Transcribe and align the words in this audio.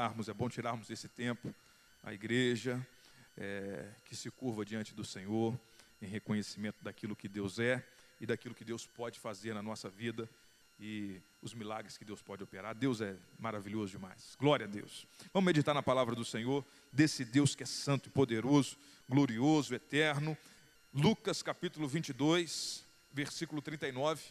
é 0.00 0.32
bom 0.32 0.48
tirarmos 0.48 0.88
esse 0.90 1.08
tempo, 1.08 1.52
a 2.04 2.14
igreja 2.14 2.86
é, 3.36 3.84
que 4.04 4.14
se 4.14 4.30
curva 4.30 4.64
diante 4.64 4.94
do 4.94 5.04
Senhor, 5.04 5.58
em 6.00 6.06
reconhecimento 6.06 6.84
daquilo 6.84 7.16
que 7.16 7.26
Deus 7.26 7.58
é 7.58 7.84
e 8.20 8.24
daquilo 8.24 8.54
que 8.54 8.64
Deus 8.64 8.86
pode 8.86 9.18
fazer 9.18 9.54
na 9.54 9.60
nossa 9.60 9.90
vida 9.90 10.30
e 10.78 11.20
os 11.42 11.52
milagres 11.52 11.98
que 11.98 12.04
Deus 12.04 12.22
pode 12.22 12.44
operar. 12.44 12.76
Deus 12.76 13.00
é 13.00 13.16
maravilhoso 13.40 13.90
demais. 13.90 14.36
Glória 14.38 14.66
a 14.66 14.68
Deus. 14.68 15.04
Vamos 15.34 15.46
meditar 15.46 15.74
na 15.74 15.82
palavra 15.82 16.14
do 16.14 16.24
Senhor, 16.24 16.64
desse 16.92 17.24
Deus 17.24 17.56
que 17.56 17.64
é 17.64 17.66
santo 17.66 18.08
e 18.08 18.12
poderoso, 18.12 18.76
glorioso, 19.08 19.74
eterno. 19.74 20.38
Lucas 20.94 21.42
capítulo 21.42 21.88
22, 21.88 22.84
versículo 23.12 23.60
39. 23.60 24.22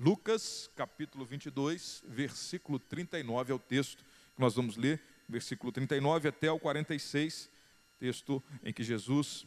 Lucas 0.00 0.70
capítulo 0.74 1.26
22, 1.26 2.02
versículo 2.08 2.78
39 2.78 3.52
é 3.52 3.54
o 3.54 3.58
texto 3.58 4.02
que 4.34 4.40
nós 4.40 4.54
vamos 4.54 4.76
ler, 4.76 5.00
versículo 5.28 5.72
39 5.72 6.28
até 6.28 6.50
o 6.50 6.58
46, 6.58 7.50
texto 7.98 8.42
em 8.64 8.72
que 8.72 8.82
Jesus 8.82 9.46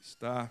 está 0.00 0.50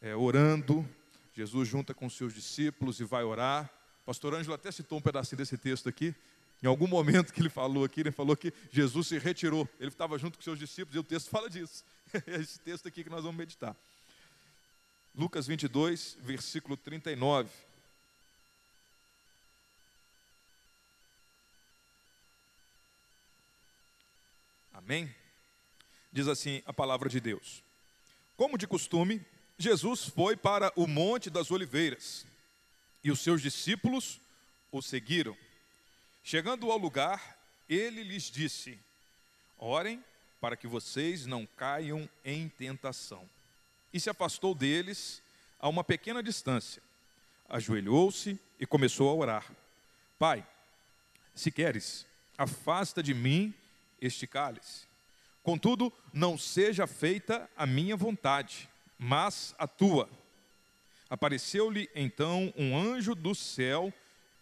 é, 0.00 0.14
orando, 0.14 0.86
Jesus 1.34 1.68
junta 1.68 1.94
com 1.94 2.08
seus 2.08 2.32
discípulos 2.32 3.00
e 3.00 3.04
vai 3.04 3.24
orar. 3.24 3.70
Pastor 4.04 4.34
Ângelo 4.34 4.54
até 4.54 4.70
citou 4.70 4.98
um 4.98 5.00
pedacinho 5.00 5.38
desse 5.38 5.56
texto 5.56 5.88
aqui. 5.88 6.14
Em 6.62 6.66
algum 6.66 6.86
momento 6.86 7.32
que 7.32 7.40
ele 7.40 7.48
falou 7.48 7.84
aqui, 7.84 8.00
ele 8.00 8.12
falou 8.12 8.36
que 8.36 8.52
Jesus 8.70 9.08
se 9.08 9.18
retirou. 9.18 9.68
Ele 9.80 9.88
estava 9.88 10.18
junto 10.18 10.38
com 10.38 10.44
seus 10.44 10.58
discípulos 10.58 10.94
e 10.94 10.98
o 10.98 11.02
texto 11.02 11.28
fala 11.28 11.50
disso. 11.50 11.84
É 12.26 12.36
esse 12.40 12.60
texto 12.60 12.86
aqui 12.86 13.02
que 13.02 13.10
nós 13.10 13.22
vamos 13.22 13.36
meditar. 13.36 13.76
Lucas 15.14 15.46
22, 15.46 16.18
versículo 16.22 16.76
39. 16.76 17.50
Amém? 24.74 25.14
Diz 26.12 26.26
assim 26.26 26.60
a 26.66 26.72
palavra 26.72 27.08
de 27.08 27.20
Deus. 27.20 27.62
Como 28.36 28.58
de 28.58 28.66
costume, 28.66 29.24
Jesus 29.56 30.06
foi 30.06 30.36
para 30.36 30.72
o 30.74 30.88
Monte 30.88 31.30
das 31.30 31.52
Oliveiras 31.52 32.26
e 33.02 33.10
os 33.12 33.20
seus 33.20 33.40
discípulos 33.40 34.20
o 34.72 34.82
seguiram. 34.82 35.36
Chegando 36.24 36.72
ao 36.72 36.76
lugar, 36.76 37.38
ele 37.68 38.02
lhes 38.02 38.24
disse: 38.24 38.76
Orem 39.56 40.02
para 40.40 40.56
que 40.56 40.66
vocês 40.66 41.24
não 41.24 41.46
caiam 41.46 42.08
em 42.24 42.48
tentação. 42.48 43.28
E 43.92 44.00
se 44.00 44.10
afastou 44.10 44.56
deles 44.56 45.22
a 45.60 45.68
uma 45.68 45.84
pequena 45.84 46.20
distância. 46.20 46.82
Ajoelhou-se 47.48 48.38
e 48.58 48.66
começou 48.66 49.08
a 49.08 49.14
orar: 49.14 49.52
Pai, 50.18 50.44
se 51.32 51.52
queres, 51.52 52.04
afasta 52.36 53.00
de 53.00 53.14
mim 53.14 53.54
este 54.06 54.26
cálice. 54.26 54.86
Contudo, 55.42 55.92
não 56.12 56.38
seja 56.38 56.86
feita 56.86 57.50
a 57.56 57.66
minha 57.66 57.96
vontade, 57.96 58.68
mas 58.98 59.54
a 59.58 59.66
tua. 59.66 60.08
Apareceu-lhe 61.08 61.88
então 61.94 62.52
um 62.56 62.76
anjo 62.76 63.14
do 63.14 63.34
céu 63.34 63.92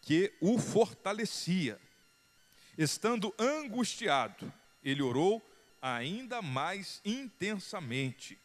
que 0.00 0.32
o 0.40 0.58
fortalecia. 0.58 1.80
Estando 2.76 3.34
angustiado, 3.38 4.52
ele 4.82 5.02
orou 5.02 5.42
ainda 5.80 6.40
mais 6.40 7.00
intensamente, 7.04 8.38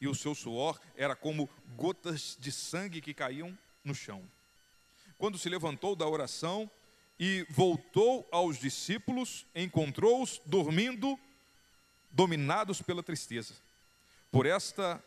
e 0.00 0.08
o 0.08 0.14
seu 0.14 0.34
suor 0.34 0.80
era 0.96 1.14
como 1.14 1.48
gotas 1.76 2.36
de 2.38 2.50
sangue 2.50 3.00
que 3.00 3.14
caíam 3.14 3.56
no 3.84 3.94
chão. 3.94 4.22
Quando 5.16 5.38
se 5.38 5.48
levantou 5.48 5.94
da 5.94 6.06
oração, 6.06 6.68
e 7.24 7.46
voltou 7.48 8.28
aos 8.32 8.58
discípulos, 8.58 9.46
encontrou-os 9.54 10.42
dormindo, 10.44 11.16
dominados 12.10 12.82
pela 12.82 13.00
tristeza. 13.00 13.54
Por 14.28 14.44
esta, 14.44 15.00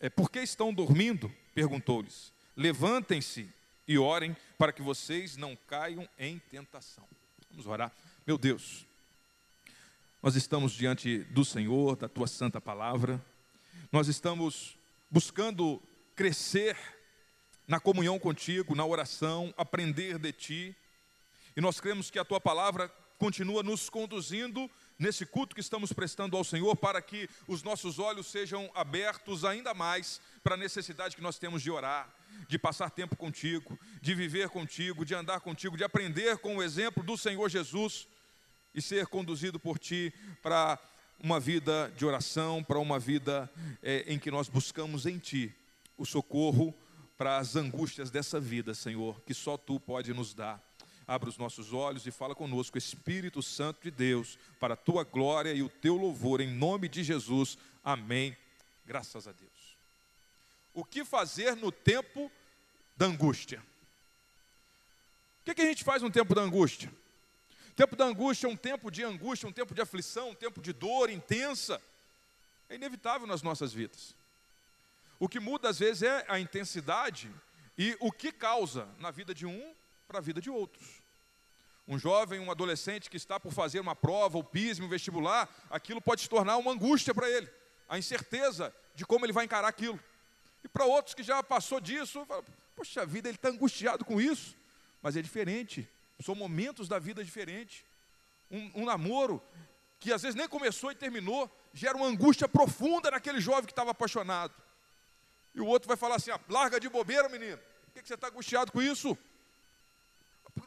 é, 0.00 0.08
por 0.08 0.30
que 0.30 0.38
estão 0.38 0.72
dormindo? 0.72 1.30
perguntou-lhes. 1.54 2.32
Levantem-se 2.56 3.50
e 3.86 3.98
orem 3.98 4.34
para 4.56 4.72
que 4.72 4.80
vocês 4.80 5.36
não 5.36 5.54
caiam 5.54 6.08
em 6.18 6.38
tentação. 6.38 7.04
Vamos 7.50 7.66
orar. 7.66 7.92
Meu 8.26 8.38
Deus, 8.38 8.86
nós 10.22 10.36
estamos 10.36 10.72
diante 10.72 11.18
do 11.24 11.44
Senhor, 11.44 11.96
da 11.96 12.08
tua 12.08 12.26
santa 12.26 12.62
palavra. 12.62 13.22
Nós 13.92 14.08
estamos 14.08 14.74
buscando 15.10 15.82
crescer 16.14 16.78
na 17.68 17.78
comunhão 17.78 18.18
contigo, 18.18 18.74
na 18.74 18.86
oração, 18.86 19.52
aprender 19.58 20.18
de 20.18 20.32
ti 20.32 20.76
e 21.56 21.60
nós 21.60 21.80
cremos 21.80 22.10
que 22.10 22.18
a 22.18 22.24
tua 22.24 22.40
palavra 22.40 22.92
continua 23.18 23.62
nos 23.62 23.88
conduzindo 23.88 24.70
nesse 24.98 25.24
culto 25.24 25.54
que 25.54 25.60
estamos 25.60 25.92
prestando 25.92 26.36
ao 26.36 26.44
Senhor, 26.44 26.76
para 26.76 27.00
que 27.00 27.28
os 27.46 27.62
nossos 27.62 27.98
olhos 27.98 28.26
sejam 28.26 28.70
abertos 28.74 29.44
ainda 29.44 29.74
mais 29.74 30.20
para 30.42 30.54
a 30.54 30.58
necessidade 30.58 31.16
que 31.16 31.22
nós 31.22 31.38
temos 31.38 31.62
de 31.62 31.70
orar, 31.70 32.14
de 32.48 32.58
passar 32.58 32.90
tempo 32.90 33.16
contigo, 33.16 33.78
de 34.00 34.14
viver 34.14 34.48
contigo, 34.50 35.04
de 35.04 35.14
andar 35.14 35.40
contigo, 35.40 35.76
de 35.76 35.84
aprender 35.84 36.38
com 36.38 36.56
o 36.56 36.62
exemplo 36.62 37.02
do 37.02 37.16
Senhor 37.16 37.48
Jesus 37.48 38.06
e 38.74 38.82
ser 38.82 39.06
conduzido 39.06 39.58
por 39.58 39.78
ti 39.78 40.12
para 40.42 40.78
uma 41.18 41.40
vida 41.40 41.90
de 41.96 42.04
oração, 42.04 42.62
para 42.62 42.78
uma 42.78 42.98
vida 42.98 43.50
é, 43.82 44.04
em 44.06 44.18
que 44.18 44.30
nós 44.30 44.48
buscamos 44.48 45.06
em 45.06 45.18
ti 45.18 45.54
o 45.96 46.04
socorro 46.04 46.74
para 47.16 47.38
as 47.38 47.56
angústias 47.56 48.10
dessa 48.10 48.38
vida, 48.38 48.74
Senhor, 48.74 49.22
que 49.22 49.32
só 49.32 49.56
tu 49.56 49.80
pode 49.80 50.12
nos 50.12 50.34
dar. 50.34 50.65
Abra 51.08 51.28
os 51.28 51.38
nossos 51.38 51.72
olhos 51.72 52.04
e 52.06 52.10
fala 52.10 52.34
conosco, 52.34 52.76
Espírito 52.76 53.40
Santo 53.40 53.82
de 53.82 53.90
Deus, 53.92 54.36
para 54.58 54.74
a 54.74 54.76
tua 54.76 55.04
glória 55.04 55.52
e 55.52 55.62
o 55.62 55.68
teu 55.68 55.94
louvor, 55.96 56.40
em 56.40 56.52
nome 56.52 56.88
de 56.88 57.04
Jesus. 57.04 57.56
Amém. 57.84 58.36
Graças 58.84 59.28
a 59.28 59.32
Deus. 59.32 59.76
O 60.74 60.84
que 60.84 61.04
fazer 61.04 61.54
no 61.54 61.70
tempo 61.70 62.30
da 62.96 63.06
angústia? 63.06 63.62
O 65.40 65.44
que, 65.44 65.54
que 65.54 65.62
a 65.62 65.66
gente 65.66 65.84
faz 65.84 66.02
no 66.02 66.10
tempo 66.10 66.34
da 66.34 66.42
angústia? 66.42 66.92
Tempo 67.76 67.94
da 67.94 68.04
angústia 68.04 68.48
é 68.48 68.50
um 68.50 68.56
tempo 68.56 68.90
de 68.90 69.04
angústia, 69.04 69.48
um 69.48 69.52
tempo 69.52 69.74
de 69.74 69.80
aflição, 69.80 70.30
um 70.30 70.34
tempo 70.34 70.60
de 70.60 70.72
dor 70.72 71.08
intensa. 71.08 71.80
É 72.68 72.74
inevitável 72.74 73.28
nas 73.28 73.42
nossas 73.42 73.72
vidas. 73.72 74.12
O 75.20 75.28
que 75.28 75.38
muda 75.38 75.68
às 75.68 75.78
vezes 75.78 76.02
é 76.02 76.24
a 76.26 76.40
intensidade 76.40 77.30
e 77.78 77.96
o 78.00 78.10
que 78.10 78.32
causa 78.32 78.88
na 78.98 79.12
vida 79.12 79.32
de 79.32 79.46
um 79.46 79.74
para 80.06 80.18
a 80.18 80.22
vida 80.22 80.40
de 80.40 80.50
outros. 80.50 81.02
Um 81.86 81.98
jovem, 81.98 82.40
um 82.40 82.50
adolescente 82.50 83.08
que 83.08 83.16
está 83.16 83.38
por 83.38 83.52
fazer 83.52 83.80
uma 83.80 83.94
prova, 83.94 84.36
ou 84.36 84.44
pismo, 84.44 84.86
um 84.86 84.88
vestibular, 84.88 85.48
aquilo 85.70 86.00
pode 86.00 86.22
se 86.22 86.28
tornar 86.28 86.56
uma 86.56 86.72
angústia 86.72 87.14
para 87.14 87.28
ele, 87.30 87.48
a 87.88 87.98
incerteza 87.98 88.74
de 88.94 89.06
como 89.06 89.24
ele 89.24 89.32
vai 89.32 89.44
encarar 89.44 89.68
aquilo. 89.68 90.00
E 90.64 90.68
para 90.68 90.84
outros 90.84 91.14
que 91.14 91.22
já 91.22 91.42
passou 91.42 91.80
disso, 91.80 92.24
fala, 92.26 92.44
poxa 92.74 93.06
vida, 93.06 93.28
ele 93.28 93.36
está 93.36 93.48
angustiado 93.48 94.04
com 94.04 94.20
isso, 94.20 94.56
mas 95.00 95.16
é 95.16 95.22
diferente, 95.22 95.88
são 96.20 96.34
momentos 96.34 96.88
da 96.88 96.98
vida 96.98 97.22
diferentes. 97.22 97.84
Um, 98.50 98.82
um 98.82 98.84
namoro 98.84 99.42
que 99.98 100.12
às 100.12 100.22
vezes 100.22 100.34
nem 100.34 100.48
começou 100.48 100.90
e 100.90 100.94
terminou, 100.94 101.50
gera 101.72 101.96
uma 101.96 102.06
angústia 102.06 102.48
profunda 102.48 103.10
naquele 103.10 103.40
jovem 103.40 103.64
que 103.64 103.72
estava 103.72 103.90
apaixonado. 103.90 104.54
E 105.54 105.60
o 105.60 105.66
outro 105.66 105.88
vai 105.88 105.96
falar 105.96 106.16
assim: 106.16 106.30
ah, 106.30 106.40
larga 106.48 106.80
de 106.80 106.88
bobeira, 106.88 107.28
menino, 107.28 107.58
por 107.58 107.92
que, 107.94 108.02
que 108.02 108.08
você 108.08 108.14
está 108.14 108.28
angustiado 108.28 108.72
com 108.72 108.82
isso? 108.82 109.16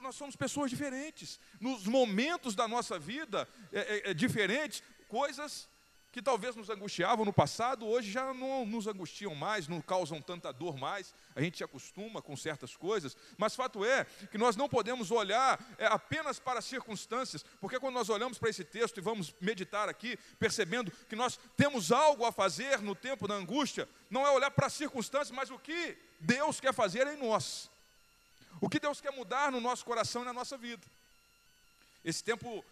Nós 0.01 0.15
somos 0.15 0.35
pessoas 0.35 0.69
diferentes. 0.69 1.39
Nos 1.59 1.85
momentos 1.85 2.55
da 2.55 2.67
nossa 2.67 2.99
vida 2.99 3.47
é, 3.71 3.79
é, 3.79 4.11
é, 4.11 4.13
diferentes, 4.13 4.83
coisas 5.07 5.67
que 6.11 6.21
talvez 6.21 6.55
nos 6.55 6.69
angustiavam 6.69 7.23
no 7.23 7.31
passado, 7.31 7.85
hoje 7.85 8.11
já 8.11 8.33
não 8.33 8.65
nos 8.65 8.87
angustiam 8.87 9.35
mais, 9.35 9.67
não 9.67 9.79
causam 9.79 10.19
tanta 10.21 10.51
dor 10.51 10.75
mais. 10.75 11.13
A 11.35 11.41
gente 11.41 11.57
se 11.57 11.63
acostuma 11.63 12.21
com 12.21 12.35
certas 12.35 12.75
coisas, 12.75 13.15
mas 13.37 13.55
fato 13.55 13.85
é 13.85 14.05
que 14.31 14.37
nós 14.37 14.55
não 14.55 14.67
podemos 14.67 15.11
olhar 15.11 15.63
é, 15.77 15.85
apenas 15.85 16.39
para 16.39 16.59
as 16.59 16.65
circunstâncias, 16.65 17.43
porque 17.61 17.79
quando 17.79 17.93
nós 17.93 18.09
olhamos 18.09 18.37
para 18.39 18.49
esse 18.49 18.63
texto 18.63 18.97
e 18.97 19.01
vamos 19.01 19.35
meditar 19.39 19.87
aqui, 19.87 20.17
percebendo 20.39 20.91
que 21.07 21.15
nós 21.15 21.39
temos 21.55 21.91
algo 21.91 22.25
a 22.25 22.31
fazer 22.31 22.81
no 22.81 22.95
tempo 22.95 23.27
da 23.27 23.35
angústia, 23.35 23.87
não 24.09 24.25
é 24.25 24.31
olhar 24.31 24.49
para 24.49 24.65
as 24.65 24.73
circunstâncias, 24.73 25.31
mas 25.31 25.51
o 25.51 25.59
que 25.59 25.95
Deus 26.19 26.59
quer 26.59 26.73
fazer 26.73 27.05
em 27.05 27.17
nós. 27.17 27.69
O 28.61 28.69
que 28.69 28.79
Deus 28.79 28.99
quer 28.99 29.11
mudar 29.11 29.51
no 29.51 29.61
nosso 29.61 29.85
coração 29.85 30.21
e 30.21 30.25
na 30.25 30.33
nossa 30.33 30.57
vida. 30.57 30.85
Esse 32.03 32.23
tempo 32.23 32.63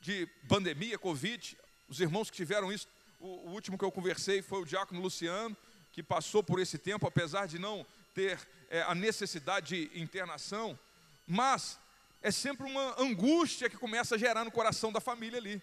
de 0.00 0.26
pandemia, 0.48 0.98
Covid, 0.98 1.56
os 1.88 2.00
irmãos 2.00 2.30
que 2.30 2.36
tiveram 2.36 2.72
isso, 2.72 2.88
o, 3.20 3.26
o 3.26 3.50
último 3.50 3.76
que 3.78 3.84
eu 3.84 3.92
conversei 3.92 4.42
foi 4.42 4.62
o 4.62 4.64
diácono 4.64 5.00
Luciano, 5.00 5.56
que 5.92 6.02
passou 6.02 6.42
por 6.42 6.58
esse 6.58 6.78
tempo, 6.78 7.06
apesar 7.06 7.46
de 7.46 7.58
não 7.58 7.86
ter 8.14 8.38
é, 8.68 8.82
a 8.82 8.94
necessidade 8.94 9.88
de 9.88 10.00
internação, 10.00 10.78
mas 11.26 11.78
é 12.22 12.30
sempre 12.30 12.66
uma 12.66 13.00
angústia 13.00 13.68
que 13.68 13.76
começa 13.76 14.14
a 14.14 14.18
gerar 14.18 14.44
no 14.44 14.50
coração 14.50 14.92
da 14.92 15.00
família 15.00 15.38
ali. 15.38 15.60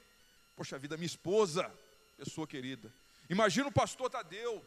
Poxa 0.56 0.78
vida, 0.78 0.98
minha 0.98 1.06
esposa, 1.06 1.72
pessoa 2.18 2.48
querida. 2.48 2.92
Imagina 3.30 3.68
o 3.68 3.72
pastor 3.72 4.10
Tadeu, 4.10 4.66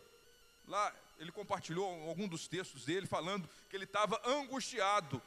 lá 0.69 0.94
ele 1.20 1.31
compartilhou 1.31 1.87
algum 2.08 2.26
dos 2.26 2.49
textos 2.49 2.84
dele 2.84 3.06
falando 3.06 3.49
que 3.69 3.76
ele 3.76 3.84
estava 3.84 4.20
angustiado 4.25 5.22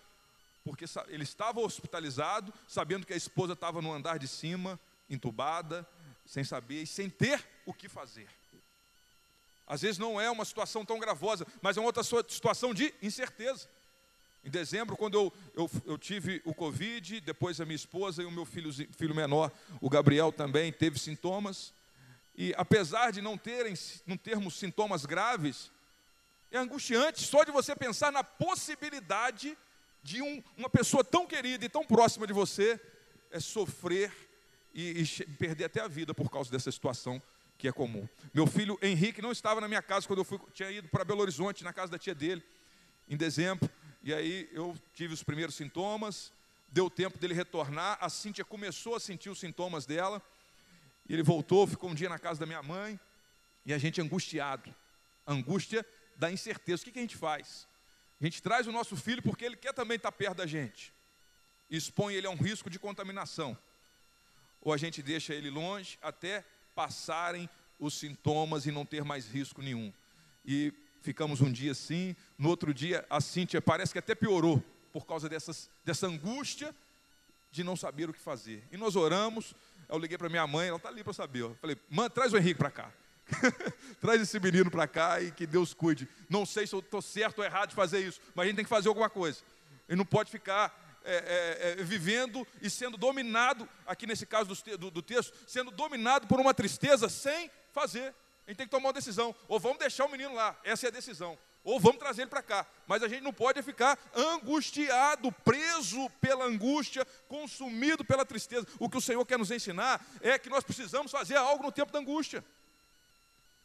porque 0.64 0.86
ele 1.10 1.24
estava 1.24 1.60
hospitalizado, 1.60 2.54
sabendo 2.68 3.06
que 3.06 3.14
a 3.14 3.18
esposa 3.18 3.54
estava 3.54 3.82
no 3.82 3.92
andar 3.92 4.18
de 4.18 4.28
cima, 4.28 4.80
entubada, 5.10 5.88
sem 6.26 6.44
saber 6.44 6.84
e 6.84 6.88
sem 6.88 7.10
ter 7.10 7.46
o 7.66 7.74
que 7.74 7.90
fazer. 7.90 8.28
Às 9.68 9.82
vezes 9.82 9.98
não 9.98 10.20
é 10.20 10.30
uma 10.32 10.46
situação 10.46 10.86
tão 10.86 11.00
gravosa, 11.00 11.46
mas 11.62 11.76
é 11.76 11.80
uma 11.80 11.88
outra 11.88 12.04
situação 12.04 12.74
de 12.74 12.94
incerteza. 13.02 13.68
Em 14.44 14.50
dezembro, 14.50 14.98
quando 14.98 15.16
eu, 15.16 15.34
eu, 15.56 15.72
eu, 15.86 15.98
tive 15.98 16.42
o 16.44 16.54
Covid, 16.54 17.22
depois 17.22 17.62
a 17.62 17.66
minha 17.66 17.76
esposa 17.76 18.22
e 18.22 18.26
o 18.26 18.32
meu 18.32 18.46
filho, 18.46 18.74
filho 18.74 19.16
menor, 19.16 19.52
o 19.80 19.90
Gabriel, 19.90 20.34
também 20.34 20.72
teve 20.72 21.00
sintomas. 21.00 21.74
E 22.36 22.54
apesar 22.58 23.12
de 23.12 23.22
não, 23.22 23.38
terem, 23.38 23.74
não 24.06 24.18
termos 24.18 24.56
sintomas 24.56 25.06
graves, 25.06 25.72
é 26.54 26.60
angustiante 26.60 27.24
só 27.24 27.44
de 27.44 27.52
você 27.52 27.76
pensar 27.76 28.12
na 28.12 28.24
possibilidade 28.24 29.58
de 30.04 30.22
um, 30.22 30.42
uma 30.56 30.70
pessoa 30.70 31.04
tão 31.04 31.26
querida 31.26 31.66
e 31.66 31.70
tão 31.70 31.84
próxima 31.84 32.28
de 32.28 32.34
você 32.34 32.80
é 33.32 33.40
sofrer 33.40 34.14
e, 34.72 35.02
e 35.02 35.26
perder 35.34 35.66
até 35.66 35.82
a 35.82 35.88
vida 35.88 36.14
por 36.14 36.30
causa 36.30 36.52
dessa 36.52 36.72
situação 36.72 37.20
que 37.58 37.68
é 37.68 37.72
comum. 37.72 38.08
Meu 38.32 38.46
filho 38.46 38.78
Henrique 38.84 39.22
não 39.22 39.32
estava 39.32 39.60
na 39.60 39.68
minha 39.68 39.82
casa 39.82 40.06
quando 40.06 40.20
eu 40.20 40.26
fui, 40.26 40.40
tinha 40.54 40.70
ido 40.70 40.88
para 40.90 41.04
Belo 41.04 41.22
Horizonte, 41.22 41.64
na 41.64 41.74
casa 41.74 41.92
da 41.92 41.98
tia 41.98 42.14
dele, 42.14 42.44
em 43.10 43.18
dezembro. 43.18 43.68
E 44.04 44.14
aí 44.14 44.48
eu 44.52 44.76
tive 44.94 45.14
os 45.14 45.24
primeiros 45.24 45.56
sintomas, 45.56 46.32
deu 46.68 46.88
tempo 46.88 47.18
dele 47.18 47.34
retornar. 47.34 47.98
A 48.00 48.10
Cíntia 48.10 48.46
começou 48.46 48.96
a 48.96 49.00
sentir 49.00 49.30
os 49.30 49.40
sintomas 49.40 49.88
dela. 49.88 50.22
E 51.10 51.14
ele 51.14 51.24
voltou, 51.24 51.66
ficou 51.66 51.90
um 51.90 51.96
dia 51.96 52.10
na 52.10 52.20
casa 52.20 52.40
da 52.40 52.46
minha 52.46 52.62
mãe. 52.62 53.00
E 53.66 53.74
a 53.74 53.78
gente 53.80 54.00
angustiado. 54.00 54.74
Angústia 55.26 55.86
da 56.16 56.32
incerteza. 56.32 56.82
O 56.82 56.86
que, 56.86 56.92
que 56.92 57.00
a 57.00 57.02
gente 57.02 57.18
faz? 57.18 57.68
A 58.20 58.24
gente 58.24 58.42
traz 58.42 58.68
o 58.68 58.72
nosso 58.72 58.96
filho 58.96 59.22
porque 59.22 59.44
ele 59.44 59.56
quer 59.56 59.74
também 59.74 59.98
estar 59.98 60.12
perto 60.12 60.38
da 60.38 60.48
gente. 60.48 60.94
Expõe 61.70 62.14
ele 62.14 62.28
a 62.28 62.30
um 62.30 62.36
risco 62.36 62.70
de 62.70 62.80
contaminação. 62.80 63.58
Ou 64.62 64.72
a 64.72 64.78
gente 64.78 65.02
deixa 65.02 65.34
ele 65.34 65.50
longe 65.50 65.98
até 66.02 66.46
passarem 66.74 67.50
os 67.78 67.96
sintomas 67.96 68.66
e 68.66 68.72
não 68.72 68.86
ter 68.86 69.04
mais 69.04 69.28
risco 69.28 69.62
nenhum. 69.62 69.92
E 70.46 70.74
ficamos 71.02 71.42
um 71.42 71.52
dia 71.52 71.74
assim, 71.74 72.16
no 72.38 72.50
outro 72.50 72.74
dia 72.74 73.06
a 73.10 73.20
Cíntia 73.20 73.62
parece 73.62 73.92
que 73.92 74.00
até 74.00 74.16
piorou 74.16 74.64
por 74.94 75.06
causa 75.06 75.28
dessas, 75.28 75.70
dessa 75.84 76.08
angústia 76.08 76.74
de 77.52 77.64
não 77.64 77.76
saber 77.76 78.10
o 78.10 78.14
que 78.14 78.20
fazer. 78.20 78.64
E 78.72 78.78
nós 78.78 78.96
oramos, 78.96 79.54
eu 79.90 79.98
liguei 79.98 80.18
para 80.18 80.30
minha 80.30 80.48
mãe, 80.48 80.70
ela 80.70 80.78
está 80.78 80.90
ali 80.90 81.04
para 81.04 81.14
saber. 81.14 81.42
Eu 81.42 81.56
falei, 81.56 81.78
mãe, 81.90 82.10
traz 82.10 82.32
o 82.32 82.38
Henrique 82.38 82.58
para 82.58 82.72
cá. 82.72 82.92
traz 84.00 84.22
esse 84.22 84.40
menino 84.40 84.70
para 84.70 84.88
cá 84.88 85.22
e 85.22 85.32
que 85.32 85.46
Deus 85.46 85.74
cuide. 85.74 86.08
Não 86.30 86.46
sei 86.46 86.68
se 86.68 86.74
eu 86.74 86.80
estou 86.80 87.02
certo 87.02 87.40
ou 87.40 87.46
errado 87.46 87.70
de 87.70 87.76
fazer 87.76 88.00
isso, 88.00 88.20
mas 88.36 88.44
a 88.44 88.48
gente 88.48 88.56
tem 88.56 88.66
que 88.66 88.70
fazer 88.70 88.90
alguma 88.90 89.10
coisa. 89.10 89.40
Ele 89.88 89.98
não 89.98 90.06
pode 90.06 90.32
ficar 90.32 91.00
é, 91.06 91.16
é, 91.16 91.82
é, 91.82 91.84
vivendo 91.84 92.48
e 92.62 92.70
sendo 92.70 92.98
dominado, 92.98 93.68
aqui 93.86 94.08
nesse 94.08 94.26
caso 94.26 94.54
do, 94.54 94.78
do, 94.78 94.92
do 94.92 95.02
texto, 95.02 95.34
sendo 95.46 95.70
dominado 95.70 96.28
por 96.28 96.40
uma 96.40 96.54
tristeza 96.54 97.10
sem 97.10 97.52
fazer. 97.72 98.14
A 98.46 98.52
gente 98.52 98.58
tem 98.58 98.68
que 98.68 98.72
tomar 98.72 98.88
uma 98.88 98.94
decisão. 98.94 99.36
Ou 99.48 99.60
vamos 99.60 99.80
deixar 99.80 100.06
o 100.06 100.10
menino 100.10 100.34
lá, 100.34 100.58
essa 100.64 100.88
é 100.88 100.90
a 100.90 100.92
decisão. 100.92 101.38
Ou 101.64 101.80
vamos 101.80 101.98
trazer 101.98 102.24
ele 102.24 102.30
para 102.30 102.42
cá. 102.42 102.66
Mas 102.86 103.02
a 103.04 103.08
gente 103.08 103.22
não 103.22 103.32
pode 103.32 103.62
ficar 103.62 103.98
angustiado, 104.14 105.32
preso 105.32 106.10
pela 106.22 106.46
angústia, 106.46 107.06
consumido 107.28 108.04
pela 108.04 108.26
tristeza. 108.26 108.68
O 108.80 108.90
que 108.90 108.98
o 108.98 109.02
Senhor 109.02 109.26
quer 109.26 109.40
nos 109.40 109.52
ensinar 109.52 110.06
é 110.22 110.38
que 110.38 110.50
nós 110.50 110.64
precisamos 110.64 111.12
fazer 111.12 111.36
algo 111.36 111.64
no 111.64 111.72
tempo 111.72 111.92
da 111.92 112.00
angústia. 112.00 112.44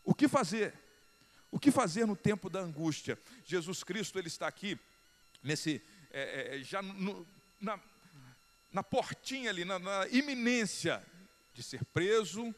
O 0.08 0.14
que 0.14 0.26
fazer? 0.26 0.72
O 1.50 1.60
que 1.60 1.70
fazer 1.70 2.06
no 2.06 2.16
tempo 2.16 2.48
da 2.48 2.60
angústia? 2.60 3.18
Jesus 3.44 3.84
Cristo 3.84 4.18
ele 4.18 4.28
está 4.28 4.48
aqui 4.48 4.78
nesse 5.42 5.82
é, 6.10 6.56
é, 6.56 6.62
já 6.62 6.80
no, 6.80 7.26
na, 7.60 7.78
na 8.72 8.82
portinha 8.82 9.50
ali, 9.50 9.66
na, 9.66 9.78
na 9.78 10.08
iminência 10.08 11.04
de 11.52 11.62
ser 11.62 11.84
preso, 11.84 12.54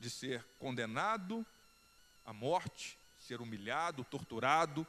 de 0.00 0.08
ser 0.08 0.42
condenado 0.58 1.44
à 2.24 2.32
morte, 2.32 2.98
ser 3.18 3.42
humilhado, 3.42 4.02
torturado, 4.02 4.86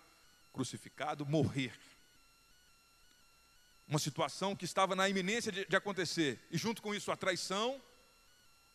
crucificado, 0.54 1.26
morrer. 1.26 1.78
Uma 3.86 4.00
situação 4.00 4.56
que 4.56 4.64
estava 4.64 4.96
na 4.96 5.10
iminência 5.10 5.52
de, 5.52 5.66
de 5.66 5.76
acontecer, 5.76 6.40
e 6.50 6.58
junto 6.58 6.82
com 6.82 6.96
isso 6.96 7.12
a 7.12 7.18
traição, 7.18 7.82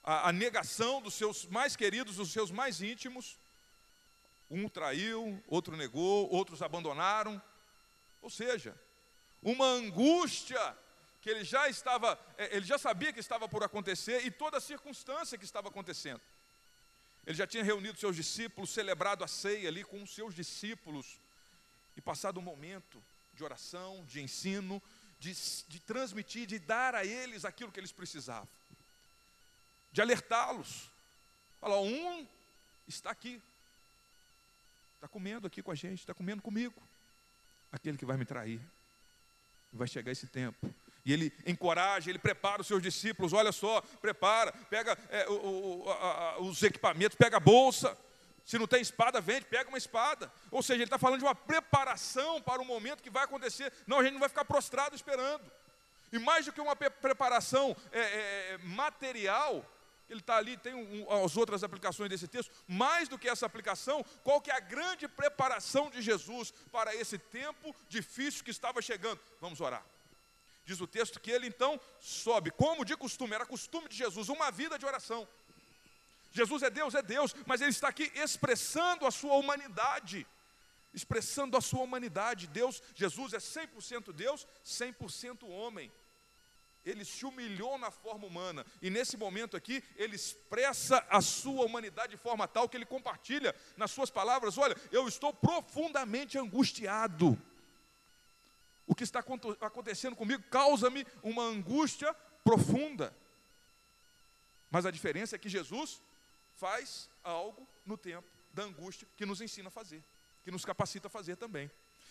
a, 0.05 0.29
a, 0.29 0.33
negação 0.33 1.01
dos 1.01 1.15
seus 1.15 1.47
mais 1.47 1.75
queridos, 1.75 2.17
dos 2.17 2.31
seus 2.31 2.51
mais 2.51 2.83
íntimos. 2.83 3.39
Um 4.51 4.69
traiu, 4.69 5.43
outro 5.49 5.77
negou, 5.77 6.31
outros 6.31 6.61
abandonaram. 6.61 7.43
Ou 8.21 8.29
seja, 8.31 8.79
uma 9.43 9.67
angústia 9.67 10.77
que 11.21 11.31
ele 11.31 11.43
já 11.43 11.69
estava, 11.69 12.19
é, 12.37 12.55
ele 12.55 12.67
já 12.67 12.77
sabia 12.77 13.12
que 13.12 13.19
estava 13.19 13.49
por 13.49 13.65
acontecer 13.65 14.25
e 14.27 14.31
toda 14.31 14.59
a 14.59 14.61
circunstância 14.61 15.39
que 15.39 15.45
estava 15.45 15.69
acontecendo. 15.69 16.21
Ele 17.27 17.37
já 17.37 17.47
tinha 17.47 17.65
reunido 17.65 17.99
seus 17.99 18.15
discípulos, 18.15 18.71
celebrado 18.71 19.25
a 19.25 19.27
ceia 19.27 19.69
ali 19.69 19.83
com 19.83 20.03
os 20.03 20.15
seus 20.15 20.35
discípulos 20.35 21.19
e 21.97 22.00
passado 22.03 22.39
um 22.39 22.43
momento 22.43 23.03
de 23.33 23.43
oração, 23.43 24.05
de 24.05 24.21
ensino, 24.21 24.83
de, 25.19 25.35
de 25.69 25.81
transmitir, 25.81 26.47
de 26.47 26.59
dar 26.59 26.95
a 26.95 27.05
eles 27.05 27.45
aquilo 27.45 27.73
que 27.73 27.81
eles 27.81 27.93
precisavam, 27.93 28.49
de 29.94 30.02
alertá-los. 30.02 30.91
Falar, 31.61 31.81
um 31.81 32.26
está 32.87 33.11
aqui, 33.11 33.41
está 34.96 35.06
comendo 35.06 35.46
aqui 35.46 35.62
com 35.62 35.70
a 35.70 35.75
gente, 35.75 36.00
está 36.00 36.12
comendo 36.12 36.43
comigo, 36.43 36.75
aquele 37.70 37.96
que 37.96 38.05
vai 38.05 38.17
me 38.17 38.25
trair. 38.25 38.61
Vai 39.73 39.87
chegar 39.87 40.11
esse 40.11 40.26
tempo. 40.26 40.73
E 41.05 41.12
ele 41.12 41.32
encoraja, 41.46 42.11
ele 42.11 42.19
prepara 42.19 42.61
os 42.61 42.67
seus 42.67 42.82
discípulos. 42.82 43.32
Olha 43.32 43.52
só, 43.52 43.81
prepara, 44.00 44.52
pega 44.69 44.99
é, 45.11 45.29
o, 45.29 45.85
o, 45.85 45.91
a, 45.91 46.40
os 46.40 46.62
equipamentos, 46.62 47.17
pega 47.17 47.37
a 47.37 47.40
bolsa. 47.40 47.97
Se 48.44 48.58
não 48.58 48.67
tem 48.67 48.82
espada, 48.82 49.20
vende, 49.20 49.47
pega 49.47 49.69
uma 49.69 49.79
espada. 49.79 50.31
Ou 50.50 50.62
seja, 50.62 50.79
ele 50.79 50.85
está 50.85 50.99
falando 50.99 51.20
de 51.20 51.25
uma 51.25 51.35
preparação 51.35 52.43
para 52.43 52.61
o 52.61 52.64
momento 52.64 53.02
que 53.02 53.11
vai 53.11 53.25
acontecer. 53.25 53.73
Não, 53.87 54.00
a 54.00 54.02
gente 54.02 54.14
não 54.14 54.20
vai 54.20 54.29
ficar 54.29 54.44
prostrado 54.44 54.97
esperando. 54.97 55.50
E 56.12 56.19
mais 56.19 56.47
do 56.47 56.52
que 56.52 56.61
uma 56.61 56.76
preparação 56.76 57.76
é, 57.93 58.00
é, 58.00 58.58
material, 58.58 59.64
ele 60.09 60.21
está 60.21 60.37
ali, 60.37 60.56
tem 60.56 60.75
um, 60.75 61.25
as 61.25 61.37
outras 61.37 61.65
aplicações 61.65 62.11
desse 62.11 62.29
texto, 62.29 62.53
mais 62.69 63.09
do 63.09 63.19
que 63.19 63.29
essa 63.29 63.47
aplicação, 63.47 64.05
qual 64.23 64.41
que 64.41 64.51
é 64.51 64.55
a 64.55 64.61
grande 64.61 65.09
preparação 65.09 65.91
de 65.91 66.03
Jesus 66.03 66.53
para 66.71 66.95
esse 66.95 67.19
tempo 67.19 67.75
difícil 67.89 68.45
que 68.45 68.51
estava 68.51 68.83
chegando? 68.83 69.21
Vamos 69.41 69.61
orar. 69.61 69.85
Diz 70.65 70.81
o 70.81 70.87
texto 70.87 71.21
que 71.21 71.31
ele 71.31 71.47
então 71.47 71.81
sobe, 72.01 72.51
como 72.51 72.85
de 72.85 72.97
costume, 72.97 73.35
era 73.35 73.47
costume 73.47 73.89
de 73.89 73.97
Jesus, 73.97 74.29
uma 74.29 74.51
vida 74.51 74.79
de 74.79 74.87
oração. 74.87 75.27
Jesus 76.31 76.62
é 76.62 76.71
Deus, 76.71 76.95
é 76.95 77.02
Deus, 77.02 77.35
mas 77.47 77.61
ele 77.61 77.71
está 77.71 77.88
aqui 77.88 78.11
expressando 78.14 79.07
a 79.07 79.11
sua 79.11 79.35
humanidade. 79.35 80.26
Expressando 80.93 81.57
a 81.57 81.61
sua 81.61 81.83
humanidade. 81.83 82.47
Deus, 82.47 82.83
Jesus 82.95 83.33
é 83.33 83.38
100% 83.38 84.12
Deus, 84.12 84.47
100% 84.64 85.49
homem 85.49 85.93
ele 86.85 87.05
se 87.05 87.25
humilhou 87.25 87.79
na 87.79 87.91
forma 87.91 88.26
humana. 88.26 88.64
E 88.83 88.91
nesse 88.91 89.17
momento 89.17 89.57
aqui, 89.57 89.83
ele 89.97 90.17
expressa 90.17 91.05
a 91.09 91.21
sua 91.21 91.64
humanidade 91.64 92.12
de 92.12 92.17
forma 92.17 92.47
tal 92.47 92.69
que 92.69 92.76
ele 92.76 92.85
compartilha 92.85 93.55
nas 93.76 93.91
suas 93.91 94.11
palavras: 94.11 94.59
Olha, 94.59 94.76
eu 94.93 95.09
estou 95.09 95.33
profundamente 95.33 96.38
angustiado. 96.38 97.38
O 98.87 98.95
que 98.95 99.05
está 99.05 99.21
acontecendo 99.61 100.14
comigo 100.14 100.43
causa-me 100.50 101.07
uma 101.23 101.43
angústia 101.43 102.14
profunda. 102.45 103.14
Mas 104.71 104.85
a 104.85 104.91
diferença 104.91 105.37
é 105.37 105.38
que 105.38 105.49
Jesus 105.49 106.03
faz 106.57 107.09
algo 107.23 107.67
no 107.87 107.97
tempo 107.97 108.29
da 108.53 108.62
angústia 108.62 109.09
que 109.17 109.25
nos 109.25 109.41
ensina 109.41 109.69
a 109.69 109.71
fazer, 109.71 110.03
que 110.45 110.50
nos 110.50 110.64
capacita 110.64 111.09
a 111.09 111.11
fazer 111.11 111.37
também. 111.37 111.71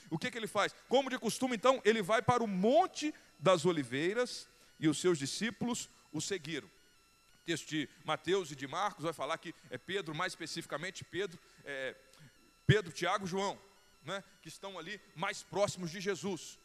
O 0.10 0.18
que, 0.18 0.32
que 0.32 0.38
ele 0.38 0.48
faz? 0.48 0.76
Como 0.90 1.10
de 1.10 1.18
costume, 1.20 1.56
então, 1.56 1.82
ele 1.86 2.02
vai 2.02 2.22
para 2.22 2.44
o 2.44 2.48
Monte 2.48 3.14
das 3.40 3.66
Oliveiras 3.66 4.48
e 4.80 4.88
os 4.88 5.00
seus 5.00 5.18
discípulos 5.18 5.90
o 6.12 6.22
seguiram. 6.22 6.68
O 6.68 7.46
texto 7.46 7.68
de 7.68 7.90
Mateus 8.06 8.52
e 8.52 8.56
de 8.56 8.68
Marcos 8.68 9.04
vai 9.04 9.14
falar 9.14 9.38
que 9.38 9.54
é 9.70 9.78
Pedro, 9.78 10.16
mais 10.16 10.34
especificamente 10.34 11.04
Pedro, 11.04 11.40
é, 11.66 11.96
Pedro, 12.66 12.92
Tiago, 12.92 13.28
João, 13.28 13.60
né, 14.04 14.24
que 14.42 14.48
estão 14.48 14.80
ali 14.80 15.00
mais 15.16 15.44
próximos 15.44 15.92
de 15.92 16.00
Jesus. 16.00 16.58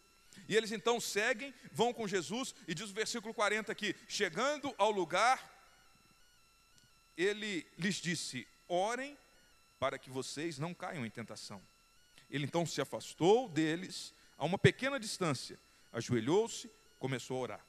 E 0.48 0.54
eles 0.54 0.70
então 0.70 1.00
seguem, 1.00 1.52
vão 1.72 1.92
com 1.92 2.06
Jesus, 2.06 2.54
e 2.66 2.74
diz 2.74 2.90
o 2.90 2.94
versículo 2.94 3.34
40 3.34 3.72
aqui: 3.72 3.96
chegando 4.06 4.72
ao 4.78 4.90
lugar, 4.90 5.52
ele 7.16 7.66
lhes 7.76 7.96
disse: 7.96 8.46
orem 8.68 9.18
para 9.78 9.98
que 9.98 10.10
vocês 10.10 10.58
não 10.58 10.74
caiam 10.74 11.04
em 11.04 11.10
tentação. 11.10 11.62
Ele 12.30 12.44
então 12.44 12.66
se 12.66 12.80
afastou 12.80 13.48
deles 13.48 14.14
a 14.36 14.44
uma 14.44 14.58
pequena 14.58 15.00
distância, 15.00 15.58
ajoelhou-se, 15.92 16.70
começou 16.98 17.38
a 17.38 17.40
orar. 17.40 17.67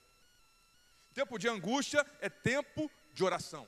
Tempo 1.19 1.37
de 1.37 1.49
angústia 1.49 2.05
é 2.21 2.29
tempo 2.29 2.89
de 3.13 3.25
oração. 3.25 3.67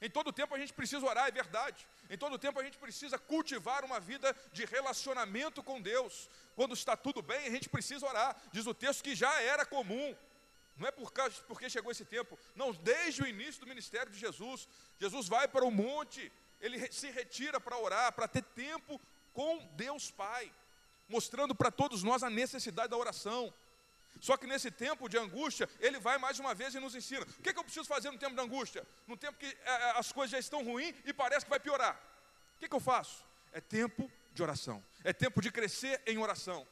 Em 0.00 0.08
todo 0.08 0.32
tempo 0.32 0.54
a 0.54 0.58
gente 0.60 0.72
precisa 0.72 1.04
orar, 1.04 1.26
é 1.26 1.32
verdade. 1.32 1.88
Em 2.08 2.16
todo 2.16 2.38
tempo 2.38 2.60
a 2.60 2.62
gente 2.62 2.78
precisa 2.78 3.18
cultivar 3.18 3.84
uma 3.84 3.98
vida 3.98 4.32
de 4.52 4.64
relacionamento 4.64 5.60
com 5.60 5.82
Deus. 5.82 6.30
Quando 6.54 6.72
está 6.72 6.96
tudo 6.96 7.20
bem, 7.20 7.48
a 7.48 7.50
gente 7.50 7.68
precisa 7.68 8.06
orar. 8.06 8.40
Diz 8.52 8.64
o 8.64 8.72
texto 8.72 9.02
que 9.02 9.16
já 9.16 9.42
era 9.42 9.66
comum. 9.66 10.14
Não 10.76 10.86
é 10.86 10.92
por 10.92 11.12
causa, 11.12 11.42
porque 11.48 11.68
chegou 11.68 11.90
esse 11.90 12.04
tempo. 12.04 12.38
Não, 12.54 12.70
desde 12.70 13.20
o 13.20 13.26
início 13.26 13.60
do 13.62 13.66
ministério 13.66 14.12
de 14.12 14.18
Jesus. 14.20 14.68
Jesus 15.00 15.26
vai 15.26 15.48
para 15.48 15.64
o 15.64 15.70
monte, 15.72 16.30
ele 16.60 16.78
se 16.92 17.10
retira 17.10 17.58
para 17.58 17.76
orar, 17.76 18.12
para 18.12 18.28
ter 18.28 18.44
tempo 18.44 19.00
com 19.32 19.66
Deus 19.74 20.12
Pai, 20.12 20.52
mostrando 21.08 21.56
para 21.56 21.72
todos 21.72 22.04
nós 22.04 22.22
a 22.22 22.30
necessidade 22.30 22.90
da 22.90 22.96
oração. 22.96 23.52
Só 24.24 24.38
que 24.38 24.46
nesse 24.46 24.70
tempo 24.70 25.06
de 25.06 25.18
angústia, 25.18 25.68
ele 25.78 25.98
vai 26.00 26.16
mais 26.16 26.38
uma 26.38 26.54
vez 26.54 26.74
e 26.74 26.80
nos 26.80 26.94
ensina. 26.94 27.26
O 27.38 27.42
que, 27.42 27.50
é 27.50 27.52
que 27.52 27.58
eu 27.58 27.64
preciso 27.64 27.86
fazer 27.86 28.10
no 28.10 28.16
tempo 28.16 28.34
de 28.34 28.40
angústia? 28.40 28.82
No 29.06 29.18
tempo 29.18 29.38
que 29.38 29.44
é, 29.44 29.90
as 29.98 30.12
coisas 30.12 30.30
já 30.30 30.38
estão 30.38 30.64
ruins 30.64 30.94
e 31.04 31.12
parece 31.12 31.44
que 31.44 31.50
vai 31.50 31.60
piorar. 31.60 31.94
O 32.56 32.58
que, 32.58 32.66
que 32.66 32.74
eu 32.74 32.80
faço? 32.80 33.22
É 33.52 33.60
tempo 33.60 34.10
de 34.32 34.42
oração. 34.42 34.82
É 35.04 35.12
tempo 35.12 35.42
de 35.42 35.52
crescer 35.52 36.00
em 36.06 36.16
oração. 36.16 36.66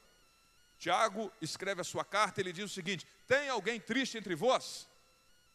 Tiago 0.79 1.31
escreve 1.39 1.79
a 1.79 1.83
sua 1.83 2.03
carta, 2.03 2.41
ele 2.41 2.51
diz 2.51 2.65
o 2.65 2.73
seguinte: 2.73 3.05
Tem 3.27 3.47
alguém 3.49 3.79
triste 3.79 4.17
entre 4.17 4.33
vós? 4.33 4.89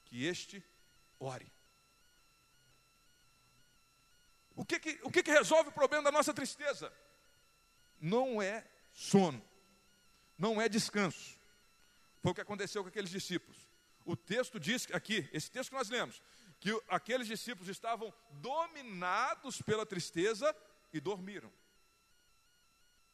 Que 0.05 0.25
este 0.25 0.65
ore. 1.19 1.53
O 4.55 4.65
que, 4.65 4.79
que, 4.79 5.01
o 5.03 5.11
que, 5.11 5.25
que 5.25 5.33
resolve 5.33 5.71
o 5.71 5.73
problema 5.73 6.05
da 6.05 6.13
nossa 6.13 6.33
tristeza? 6.33 6.93
Não 8.01 8.41
é 8.41 8.65
sono, 8.93 9.45
não 10.39 10.63
é 10.63 10.69
descanso. 10.69 11.38
Foi 12.21 12.33
o 12.33 12.35
que 12.35 12.41
aconteceu 12.41 12.83
com 12.83 12.89
aqueles 12.89 13.11
discípulos. 13.11 13.69
O 14.05 14.17
texto 14.17 14.59
diz 14.59 14.87
aqui, 14.93 15.29
esse 15.33 15.51
texto 15.51 15.71
que 15.71 15.77
nós 15.77 15.89
lemos, 15.89 16.23
que 16.61 16.71
aqueles 16.89 17.27
discípulos 17.27 17.69
estavam 17.69 18.13
dominados 18.33 19.63
pela 19.63 19.87
tristeza 19.87 20.55
e 20.93 21.01
dormiram. 21.01 21.53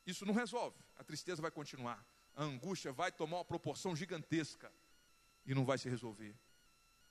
Isso 0.06 0.24
não 0.24 0.34
resolve, 0.34 0.76
a 0.96 1.04
tristeza 1.04 1.42
vai 1.42 1.50
continuar, 1.50 2.04
a 2.36 2.44
angústia 2.44 2.92
vai 2.92 3.10
tomar 3.10 3.38
uma 3.38 3.44
proporção 3.44 3.96
gigantesca 3.96 4.70
e 5.46 5.54
não 5.54 5.64
vai 5.64 5.78
se 5.78 5.88
resolver. 5.88 6.34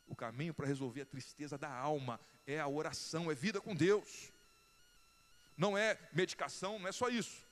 O 0.08 0.16
caminho 0.16 0.54
para 0.54 0.68
resolver 0.68 1.02
a 1.02 1.06
tristeza 1.06 1.58
da 1.58 1.70
alma 1.70 2.20
é 2.46 2.60
a 2.60 2.68
oração, 2.68 3.32
é 3.32 3.36
vida 3.36 3.62
com 3.62 3.76
Deus. 3.76 4.32
Não 5.56 5.78
é 5.78 5.98
medicação, 6.12 6.80
não 6.80 6.88
é 6.88 6.92
só 6.92 7.10
isso. 7.10 7.46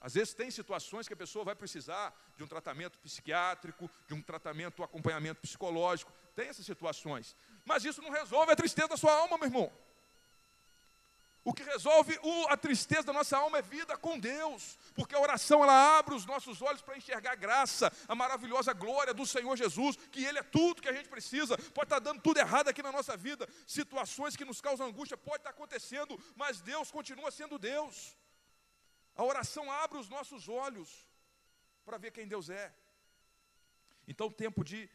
Às 0.00 0.14
vezes 0.14 0.32
tem 0.32 0.50
situações 0.50 1.08
que 1.08 1.14
a 1.14 1.16
pessoa 1.16 1.44
vai 1.44 1.54
precisar 1.56 2.14
de 2.36 2.44
um 2.44 2.46
tratamento 2.46 2.98
psiquiátrico, 3.00 3.90
de 4.06 4.14
um 4.14 4.22
tratamento, 4.22 4.80
um 4.80 4.84
acompanhamento 4.84 5.40
psicológico. 5.40 6.12
Tem 6.36 6.48
essas 6.48 6.64
situações. 6.64 7.34
Mas 7.64 7.84
isso 7.84 8.00
não 8.00 8.10
resolve 8.10 8.52
a 8.52 8.56
tristeza 8.56 8.88
da 8.88 8.96
sua 8.96 9.12
alma, 9.12 9.36
meu 9.36 9.46
irmão. 9.46 9.72
O 11.48 11.54
que 11.54 11.62
resolve 11.62 12.18
a 12.50 12.56
tristeza 12.58 13.04
da 13.04 13.12
nossa 13.12 13.38
alma 13.38 13.58
é 13.58 13.62
vida 13.62 13.96
com 13.96 14.18
Deus, 14.18 14.78
porque 14.94 15.14
a 15.14 15.20
oração 15.20 15.62
ela 15.62 15.98
abre 15.98 16.14
os 16.14 16.26
nossos 16.26 16.60
olhos 16.60 16.82
para 16.82 16.96
enxergar 16.96 17.32
a 17.32 17.36
graça, 17.36 17.90
a 18.06 18.14
maravilhosa 18.14 18.74
glória 18.74 19.14
do 19.14 19.24
Senhor 19.24 19.56
Jesus, 19.56 19.96
que 20.12 20.24
Ele 20.24 20.38
é 20.38 20.42
tudo 20.42 20.82
que 20.82 20.88
a 20.90 20.92
gente 20.92 21.08
precisa. 21.08 21.56
Pode 21.72 21.86
estar 21.86 22.00
dando 22.00 22.20
tudo 22.20 22.38
errado 22.38 22.68
aqui 22.68 22.82
na 22.82 22.92
nossa 22.92 23.16
vida, 23.16 23.48
situações 23.66 24.36
que 24.36 24.44
nos 24.44 24.60
causam 24.60 24.88
angústia, 24.88 25.16
pode 25.16 25.38
estar 25.38 25.50
acontecendo, 25.50 26.20
mas 26.36 26.60
Deus 26.60 26.90
continua 26.90 27.30
sendo 27.30 27.58
Deus. 27.58 28.14
A 29.18 29.24
oração 29.24 29.70
abre 29.70 29.98
os 29.98 30.08
nossos 30.08 30.48
olhos 30.48 31.06
para 31.84 31.98
ver 31.98 32.12
quem 32.12 32.26
Deus 32.26 32.48
é. 32.48 32.72
Então, 34.06 34.30
tempo 34.30 34.62
de 34.62 34.88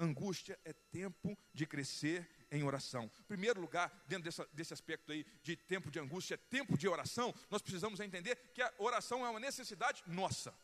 angústia 0.00 0.58
é 0.64 0.72
tempo 0.72 1.36
de 1.52 1.66
crescer 1.66 2.28
em 2.50 2.64
oração. 2.64 3.10
Primeiro 3.28 3.60
lugar, 3.60 3.92
dentro 4.08 4.24
dessa, 4.24 4.48
desse 4.52 4.72
aspecto 4.72 5.12
aí 5.12 5.24
de 5.42 5.56
tempo 5.56 5.90
de 5.90 6.00
angústia, 6.00 6.38
tempo 6.38 6.78
de 6.78 6.88
oração, 6.88 7.34
nós 7.50 7.60
precisamos 7.60 8.00
entender 8.00 8.34
que 8.54 8.62
a 8.62 8.72
oração 8.78 9.26
é 9.26 9.28
uma 9.28 9.40
necessidade 9.40 10.02
nossa. 10.06 10.54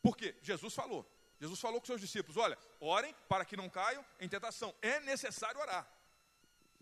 Por 0.00 0.16
quê? 0.16 0.34
Jesus 0.40 0.74
falou. 0.74 1.06
Jesus 1.38 1.60
falou 1.60 1.78
com 1.78 1.86
seus 1.86 2.00
discípulos: 2.00 2.38
olha, 2.38 2.56
orem 2.80 3.14
para 3.28 3.44
que 3.44 3.54
não 3.54 3.68
caiam 3.68 4.04
em 4.18 4.28
tentação. 4.28 4.74
É 4.80 4.98
necessário 5.00 5.60
orar. 5.60 5.86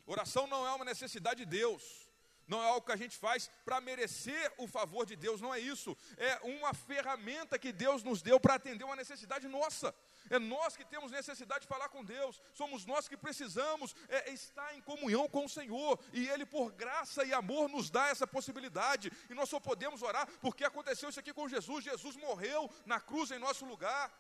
Oração 0.06 0.46
não 0.46 0.64
é 0.64 0.72
uma 0.72 0.84
necessidade 0.84 1.44
de 1.44 1.50
Deus. 1.50 2.03
Não 2.46 2.62
é 2.62 2.68
algo 2.68 2.86
que 2.86 2.92
a 2.92 2.96
gente 2.96 3.16
faz 3.16 3.50
para 3.64 3.80
merecer 3.80 4.52
o 4.58 4.66
favor 4.66 5.06
de 5.06 5.16
Deus, 5.16 5.40
não 5.40 5.54
é 5.54 5.58
isso. 5.58 5.96
É 6.16 6.40
uma 6.42 6.74
ferramenta 6.74 7.58
que 7.58 7.72
Deus 7.72 8.02
nos 8.02 8.20
deu 8.20 8.38
para 8.38 8.54
atender 8.54 8.84
uma 8.84 8.96
necessidade 8.96 9.48
nossa. 9.48 9.94
É 10.30 10.38
nós 10.38 10.76
que 10.76 10.84
temos 10.84 11.10
necessidade 11.10 11.62
de 11.62 11.66
falar 11.66 11.88
com 11.88 12.04
Deus, 12.04 12.40
somos 12.54 12.86
nós 12.86 13.06
que 13.06 13.16
precisamos 13.16 13.94
é, 14.08 14.30
estar 14.32 14.74
em 14.74 14.80
comunhão 14.80 15.28
com 15.28 15.44
o 15.44 15.48
Senhor, 15.48 15.98
e 16.12 16.28
Ele, 16.28 16.46
por 16.46 16.72
graça 16.72 17.24
e 17.24 17.32
amor, 17.32 17.68
nos 17.68 17.90
dá 17.90 18.08
essa 18.08 18.26
possibilidade, 18.26 19.12
e 19.28 19.34
nós 19.34 19.48
só 19.48 19.60
podemos 19.60 20.02
orar 20.02 20.26
porque 20.40 20.64
aconteceu 20.64 21.08
isso 21.08 21.20
aqui 21.20 21.32
com 21.32 21.48
Jesus. 21.48 21.84
Jesus 21.84 22.16
morreu 22.16 22.70
na 22.86 23.00
cruz 23.00 23.30
em 23.30 23.38
nosso 23.38 23.66
lugar, 23.66 24.10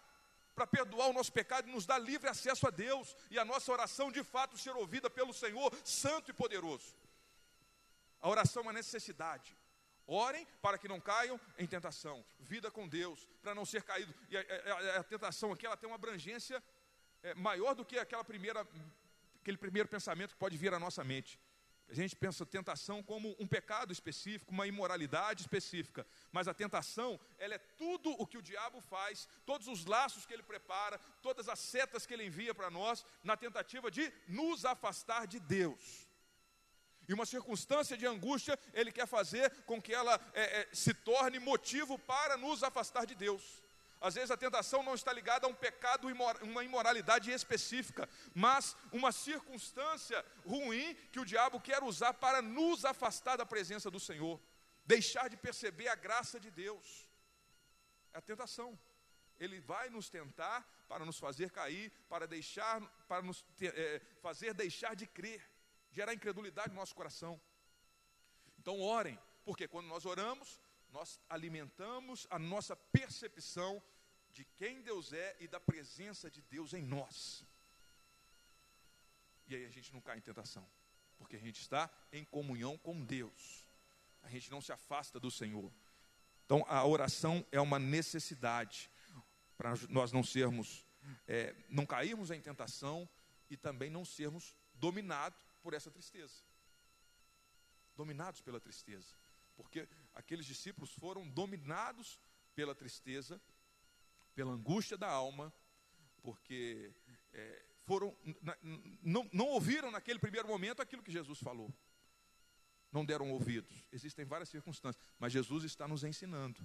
para 0.54 0.66
perdoar 0.66 1.08
o 1.08 1.12
nosso 1.12 1.32
pecado 1.32 1.68
e 1.68 1.72
nos 1.72 1.84
dar 1.84 1.98
livre 1.98 2.28
acesso 2.28 2.66
a 2.66 2.70
Deus, 2.70 3.16
e 3.30 3.38
a 3.38 3.44
nossa 3.44 3.72
oração 3.72 4.12
de 4.12 4.22
fato 4.22 4.56
ser 4.56 4.76
ouvida 4.76 5.10
pelo 5.10 5.32
Senhor, 5.32 5.74
Santo 5.82 6.30
e 6.30 6.34
Poderoso. 6.34 6.94
A 8.24 8.28
oração 8.30 8.62
é 8.62 8.66
uma 8.66 8.72
necessidade. 8.72 9.54
Orem 10.06 10.46
para 10.62 10.78
que 10.78 10.88
não 10.88 10.98
caiam 10.98 11.38
em 11.58 11.66
tentação. 11.66 12.24
Vida 12.40 12.70
com 12.70 12.88
Deus, 12.88 13.28
para 13.42 13.54
não 13.54 13.66
ser 13.66 13.82
caído. 13.82 14.14
E 14.30 14.36
a, 14.38 14.40
a, 14.40 15.00
a, 15.00 15.04
tentação 15.04 15.52
aqui 15.52 15.66
ela 15.66 15.76
tem 15.76 15.86
uma 15.86 15.96
abrangência 15.96 16.62
é, 17.22 17.34
maior 17.34 17.74
do 17.74 17.84
que 17.84 17.98
aquela 17.98 18.24
primeira, 18.24 18.66
aquele 19.42 19.58
primeiro 19.58 19.90
pensamento 19.90 20.30
que 20.30 20.38
pode 20.38 20.56
vir 20.56 20.72
à 20.72 20.78
nossa 20.78 21.04
mente. 21.04 21.38
A 21.86 21.92
gente 21.92 22.16
pensa 22.16 22.46
tentação 22.46 23.02
como 23.02 23.36
um 23.38 23.46
pecado 23.46 23.92
específico, 23.92 24.50
uma 24.50 24.66
imoralidade 24.66 25.42
específica, 25.42 26.06
mas 26.32 26.48
a 26.48 26.54
tentação, 26.54 27.20
ela 27.36 27.56
é 27.56 27.58
tudo 27.58 28.10
o 28.12 28.26
que 28.26 28.38
o 28.38 28.42
diabo 28.42 28.80
faz, 28.80 29.28
todos 29.44 29.68
os 29.68 29.84
laços 29.84 30.24
que 30.24 30.32
ele 30.32 30.42
prepara, 30.42 30.98
todas 31.20 31.46
as 31.46 31.58
setas 31.58 32.06
que 32.06 32.14
ele 32.14 32.24
envia 32.24 32.54
para 32.54 32.70
nós, 32.70 33.04
na 33.22 33.36
tentativa 33.36 33.90
de 33.90 34.10
nos 34.26 34.64
afastar 34.64 35.26
de 35.26 35.38
Deus. 35.38 36.13
E 37.08 37.14
uma 37.14 37.26
circunstância 37.26 37.96
de 37.96 38.06
angústia, 38.06 38.58
ele 38.72 38.90
quer 38.90 39.06
fazer 39.06 39.50
com 39.64 39.80
que 39.80 39.92
ela 39.92 40.20
é, 40.32 40.60
é, 40.60 40.68
se 40.72 40.94
torne 40.94 41.38
motivo 41.38 41.98
para 41.98 42.36
nos 42.36 42.62
afastar 42.62 43.06
de 43.06 43.14
Deus. 43.14 43.62
Às 44.00 44.16
vezes 44.16 44.30
a 44.30 44.36
tentação 44.36 44.82
não 44.82 44.94
está 44.94 45.12
ligada 45.12 45.46
a 45.46 45.50
um 45.50 45.54
pecado, 45.54 46.08
uma 46.42 46.62
imoralidade 46.62 47.30
específica, 47.30 48.06
mas 48.34 48.76
uma 48.92 49.10
circunstância 49.10 50.22
ruim 50.44 50.94
que 51.10 51.20
o 51.20 51.24
diabo 51.24 51.58
quer 51.58 51.82
usar 51.82 52.12
para 52.12 52.42
nos 52.42 52.84
afastar 52.84 53.36
da 53.36 53.46
presença 53.46 53.90
do 53.90 53.98
Senhor, 53.98 54.38
deixar 54.84 55.30
de 55.30 55.38
perceber 55.38 55.88
a 55.88 55.94
graça 55.94 56.38
de 56.38 56.50
Deus. 56.50 57.08
É 58.12 58.18
a 58.18 58.20
tentação. 58.20 58.78
Ele 59.40 59.58
vai 59.58 59.88
nos 59.88 60.10
tentar 60.10 60.68
para 60.86 61.04
nos 61.04 61.18
fazer 61.18 61.50
cair, 61.50 61.90
para 62.08 62.26
deixar, 62.26 62.80
para 63.08 63.22
nos 63.22 63.42
é, 63.60 64.02
fazer 64.20 64.52
deixar 64.52 64.94
de 64.94 65.06
crer 65.06 65.42
gerar 65.94 66.12
incredulidade 66.12 66.70
no 66.70 66.80
nosso 66.80 66.94
coração. 66.94 67.40
Então 68.58 68.80
orem, 68.80 69.18
porque 69.44 69.68
quando 69.68 69.86
nós 69.86 70.04
oramos, 70.04 70.60
nós 70.90 71.20
alimentamos 71.28 72.26
a 72.30 72.38
nossa 72.38 72.74
percepção 72.74 73.80
de 74.32 74.44
quem 74.56 74.82
Deus 74.82 75.12
é 75.12 75.36
e 75.38 75.46
da 75.46 75.60
presença 75.60 76.28
de 76.28 76.42
Deus 76.42 76.74
em 76.74 76.82
nós. 76.82 77.44
E 79.46 79.54
aí 79.54 79.64
a 79.64 79.70
gente 79.70 79.92
não 79.92 80.00
cai 80.00 80.18
em 80.18 80.20
tentação, 80.20 80.68
porque 81.16 81.36
a 81.36 81.38
gente 81.38 81.60
está 81.60 81.88
em 82.12 82.24
comunhão 82.24 82.76
com 82.76 83.00
Deus. 83.00 83.64
A 84.22 84.28
gente 84.28 84.50
não 84.50 84.60
se 84.60 84.72
afasta 84.72 85.20
do 85.20 85.30
Senhor. 85.30 85.72
Então 86.44 86.64
a 86.66 86.84
oração 86.84 87.46
é 87.52 87.60
uma 87.60 87.78
necessidade 87.78 88.90
para 89.56 89.74
nós 89.88 90.10
não 90.10 90.24
sermos, 90.24 90.84
é, 91.28 91.54
não 91.68 91.86
cairmos 91.86 92.32
em 92.32 92.40
tentação 92.40 93.08
e 93.48 93.56
também 93.56 93.88
não 93.88 94.04
sermos 94.04 94.56
dominados 94.74 95.43
por 95.64 95.72
essa 95.72 95.90
tristeza. 95.90 96.34
Dominados 97.96 98.42
pela 98.42 98.60
tristeza. 98.60 99.14
Porque 99.56 99.88
aqueles 100.14 100.44
discípulos 100.44 100.92
foram 100.92 101.26
dominados 101.26 102.20
pela 102.54 102.74
tristeza, 102.74 103.40
pela 104.34 104.52
angústia 104.52 104.96
da 104.98 105.08
alma, 105.08 105.52
porque 106.22 106.92
é, 107.32 107.64
foram 107.86 108.14
não, 109.02 109.28
não 109.32 109.46
ouviram 109.48 109.90
naquele 109.90 110.18
primeiro 110.18 110.46
momento 110.46 110.82
aquilo 110.82 111.02
que 111.02 111.10
Jesus 111.10 111.38
falou. 111.38 111.72
Não 112.92 113.04
deram 113.04 113.32
ouvidos. 113.32 113.88
Existem 113.90 114.24
várias 114.24 114.50
circunstâncias, 114.50 115.02
mas 115.18 115.32
Jesus 115.32 115.64
está 115.64 115.88
nos 115.88 116.04
ensinando. 116.04 116.64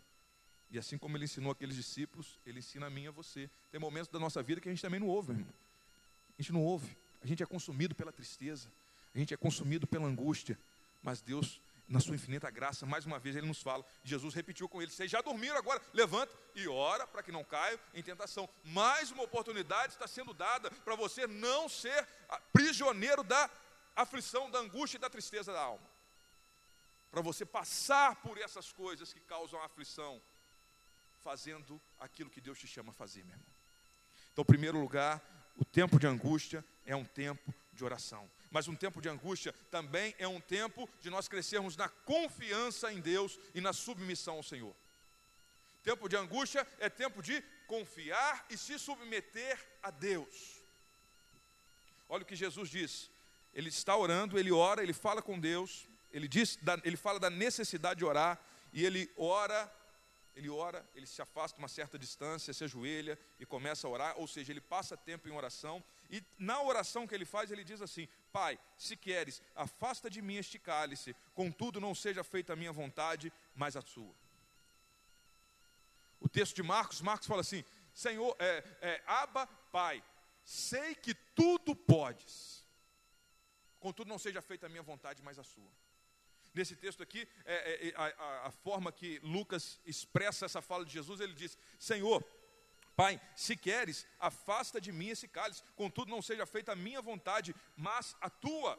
E 0.70 0.78
assim 0.78 0.98
como 0.98 1.18
ele 1.18 1.24
ensinou 1.24 1.52
aqueles 1.52 1.76
discípulos, 1.76 2.40
ele 2.46 2.60
ensina 2.60 2.86
a 2.86 2.90
mim 2.90 3.04
e 3.04 3.08
a 3.08 3.12
você. 3.12 3.50
Tem 3.72 3.80
momentos 3.80 4.10
da 4.10 4.20
nossa 4.20 4.44
vida 4.44 4.62
que 4.62 4.70
a 4.70 4.72
gente 4.72 4.82
também 4.82 5.00
não 5.00 5.08
ouve, 5.08 5.32
irmão. 5.32 5.54
A 6.38 6.42
gente 6.42 6.52
não 6.52 6.64
ouve. 6.64 6.96
A 7.22 7.28
gente 7.28 7.42
é 7.42 7.46
consumido 7.46 7.96
pela 7.96 8.12
tristeza. 8.12 8.72
A 9.20 9.22
gente 9.22 9.34
é 9.34 9.38
consumido 9.38 9.86
pela 9.86 10.08
angústia, 10.08 10.58
mas 11.04 11.20
Deus, 11.20 11.60
na 11.90 12.00
sua 12.00 12.16
infinita 12.16 12.50
graça, 12.50 12.86
mais 12.86 13.06
uma 13.06 13.20
vez 13.20 13.36
ele 13.36 13.46
nos 13.46 13.62
fala. 13.62 13.86
Jesus 14.02 14.34
repetiu 14.34 14.70
com 14.70 14.82
ele: 14.82 14.90
Vocês 14.90 15.12
já 15.12 15.20
dormiram 15.20 15.58
agora? 15.58 15.82
Levanta 15.94 16.34
e 16.56 16.66
ora 16.70 17.06
para 17.06 17.22
que 17.22 17.30
não 17.30 17.44
caiam 17.44 17.78
em 17.94 18.02
tentação. 18.02 18.48
Mais 18.64 19.12
uma 19.12 19.24
oportunidade 19.24 19.92
está 19.92 20.08
sendo 20.08 20.34
dada 20.34 20.72
para 20.72 20.96
você 20.96 21.28
não 21.28 21.68
ser 21.68 22.08
prisioneiro 22.54 23.22
da 23.22 23.50
aflição, 23.94 24.50
da 24.50 24.60
angústia 24.60 24.96
e 24.96 25.02
da 25.02 25.10
tristeza 25.10 25.52
da 25.52 25.60
alma. 25.60 25.86
Para 27.12 27.20
você 27.22 27.46
passar 27.46 28.16
por 28.22 28.38
essas 28.38 28.72
coisas 28.72 29.12
que 29.12 29.20
causam 29.20 29.62
aflição, 29.62 30.22
fazendo 31.22 31.82
aquilo 32.00 32.30
que 32.30 32.40
Deus 32.40 32.58
te 32.58 32.68
chama 32.68 32.92
a 32.92 32.94
fazer, 32.94 33.26
meu 33.26 33.34
irmão. 33.34 33.52
Então, 34.32 34.44
em 34.44 34.46
primeiro 34.46 34.80
lugar, 34.80 35.22
o 35.58 35.66
tempo 35.66 36.00
de 36.00 36.08
angústia 36.08 36.64
é 36.86 36.96
um 36.96 37.04
tempo 37.04 37.54
de 37.74 37.84
oração. 37.84 38.30
Mas 38.52 38.68
um 38.68 38.76
tempo 38.76 39.02
de 39.02 39.10
angústia 39.10 39.54
também 39.70 40.16
é 40.18 40.28
um 40.28 40.42
tempo 40.42 40.90
de 41.02 41.10
nós 41.10 41.28
crescermos 41.28 41.78
na 41.78 41.88
confiança 41.88 42.92
em 42.92 43.00
Deus 43.00 43.40
e 43.54 43.62
na 43.62 43.74
submissão 43.74 44.36
ao 44.36 44.44
Senhor. 44.44 44.76
Tempo 45.84 46.10
de 46.10 46.16
angústia 46.16 46.68
é 46.80 46.90
tempo 46.90 47.22
de 47.22 47.42
confiar 47.68 48.46
e 48.50 48.58
se 48.58 48.78
submeter 48.80 49.60
a 49.84 49.92
Deus. 49.92 50.60
Olha 52.08 52.24
o 52.24 52.26
que 52.26 52.36
Jesus 52.36 52.70
diz. 52.70 53.10
Ele 53.54 53.70
está 53.70 53.96
orando, 53.96 54.38
ele 54.38 54.52
ora, 54.52 54.82
ele 54.82 54.94
fala 54.94 55.22
com 55.22 55.40
Deus, 55.40 55.88
ele 56.12 56.28
diz, 56.28 56.58
ele 56.84 56.98
fala 56.98 57.20
da 57.20 57.30
necessidade 57.30 58.00
de 58.00 58.06
orar 58.06 58.40
e 58.74 58.86
ele 58.86 59.10
ora 59.16 59.72
ele 60.40 60.50
ora, 60.50 60.86
ele 60.96 61.06
se 61.06 61.22
afasta 61.22 61.60
uma 61.60 61.68
certa 61.68 62.00
distância, 62.00 62.54
se 62.54 62.64
ajoelha 62.64 63.20
e 63.42 63.46
começa 63.46 63.86
a 63.86 63.90
orar, 63.90 64.14
ou 64.18 64.26
seja, 64.26 64.54
ele 64.54 64.62
passa 64.62 64.96
tempo 64.96 65.28
em 65.28 65.34
oração, 65.34 65.84
e 66.10 66.24
na 66.40 66.62
oração 66.62 67.06
que 67.06 67.14
ele 67.14 67.26
faz, 67.26 67.52
ele 67.52 67.64
diz 67.64 67.82
assim: 67.82 68.08
Pai, 68.32 68.58
se 68.78 68.98
queres, 68.98 69.42
afasta 69.56 70.10
de 70.10 70.22
mim 70.22 70.36
este 70.36 70.58
cálice, 70.58 71.16
contudo 71.36 71.80
não 71.80 71.94
seja 71.94 72.24
feita 72.24 72.54
a 72.54 72.56
minha 72.56 72.72
vontade, 72.72 73.32
mas 73.56 73.76
a 73.76 73.82
sua. 73.82 74.14
O 76.20 76.28
texto 76.28 76.56
de 76.56 76.64
Marcos, 76.64 77.00
Marcos 77.02 77.28
fala 77.28 77.42
assim: 77.42 77.64
Senhor, 77.94 78.36
é, 78.40 78.64
é, 78.82 79.04
Aba, 79.06 79.46
Pai, 79.72 80.04
sei 80.44 80.96
que 80.96 81.14
tudo 81.14 81.76
podes, 81.76 82.66
contudo 83.80 84.10
não 84.10 84.18
seja 84.18 84.42
feita 84.42 84.66
a 84.66 84.70
minha 84.70 84.84
vontade, 84.84 85.22
mas 85.22 85.38
a 85.38 85.44
sua. 85.44 85.72
Nesse 86.56 86.76
texto 86.76 87.04
aqui, 87.04 87.28
é, 87.46 87.54
é, 87.54 87.88
é, 87.90 87.94
a, 87.96 88.48
a, 88.48 88.52
forma 88.52 88.92
que 88.92 89.20
Lucas 89.20 89.80
expressa 89.86 90.46
essa 90.46 90.62
fala 90.62 90.84
de 90.84 90.92
Jesus, 90.92 91.20
ele 91.20 91.34
diz: 91.34 91.56
Senhor, 91.78 92.26
Pai, 93.00 93.22
se 93.34 93.56
queres, 93.56 94.06
afasta 94.20 94.82
de 94.86 94.92
mim 94.92 95.08
esse 95.08 95.26
cálice, 95.26 95.64
contudo 95.82 96.12
não 96.12 96.22
seja 96.22 96.46
feita 96.46 96.74
a 96.74 96.76
minha 96.76 97.02
vontade, 97.02 97.56
mas 97.78 98.14
a 98.20 98.30
tua. 98.30 98.78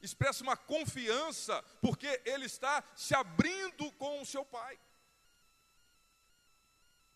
Expressa 0.00 0.44
uma 0.44 0.56
confiança, 0.56 1.60
porque 1.80 2.22
ele 2.24 2.46
está 2.46 2.84
se 2.94 3.12
abrindo 3.12 3.90
com 4.02 4.22
o 4.22 4.26
seu 4.32 4.44
Pai. 4.44 4.78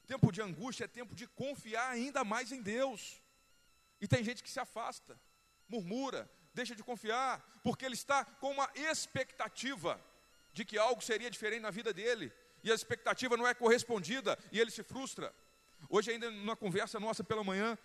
Tempo 0.08 0.32
de 0.32 0.42
angústia 0.42 0.86
é 0.86 0.88
tempo 0.88 1.14
de 1.14 1.28
confiar 1.28 1.88
ainda 1.88 2.24
mais 2.24 2.50
em 2.50 2.60
Deus. 2.60 3.22
E 4.00 4.08
tem 4.08 4.24
gente 4.24 4.42
que 4.42 4.50
se 4.50 4.58
afasta, 4.58 5.16
murmura, 5.68 6.28
deixa 6.52 6.74
de 6.74 6.82
confiar, 6.82 7.40
porque 7.62 7.84
ele 7.84 7.94
está 7.94 8.24
com 8.24 8.50
uma 8.50 8.68
expectativa 8.74 10.04
de 10.52 10.64
que 10.64 10.76
algo 10.76 11.00
seria 11.00 11.30
diferente 11.30 11.62
na 11.62 11.70
vida 11.70 11.92
dele, 11.92 12.32
e 12.66 12.72
a 12.72 12.74
expectativa 12.74 13.36
não 13.36 13.46
é 13.46 13.54
correspondida, 13.54 14.36
e 14.50 14.58
ele 14.58 14.72
se 14.72 14.82
frustra. 14.82 15.32
Hoje, 15.88 16.10
ainda 16.10 16.28
numa 16.32 16.56
conversa 16.56 16.98
nossa 16.98 17.22
pela 17.22 17.44
manhã, 17.44 17.78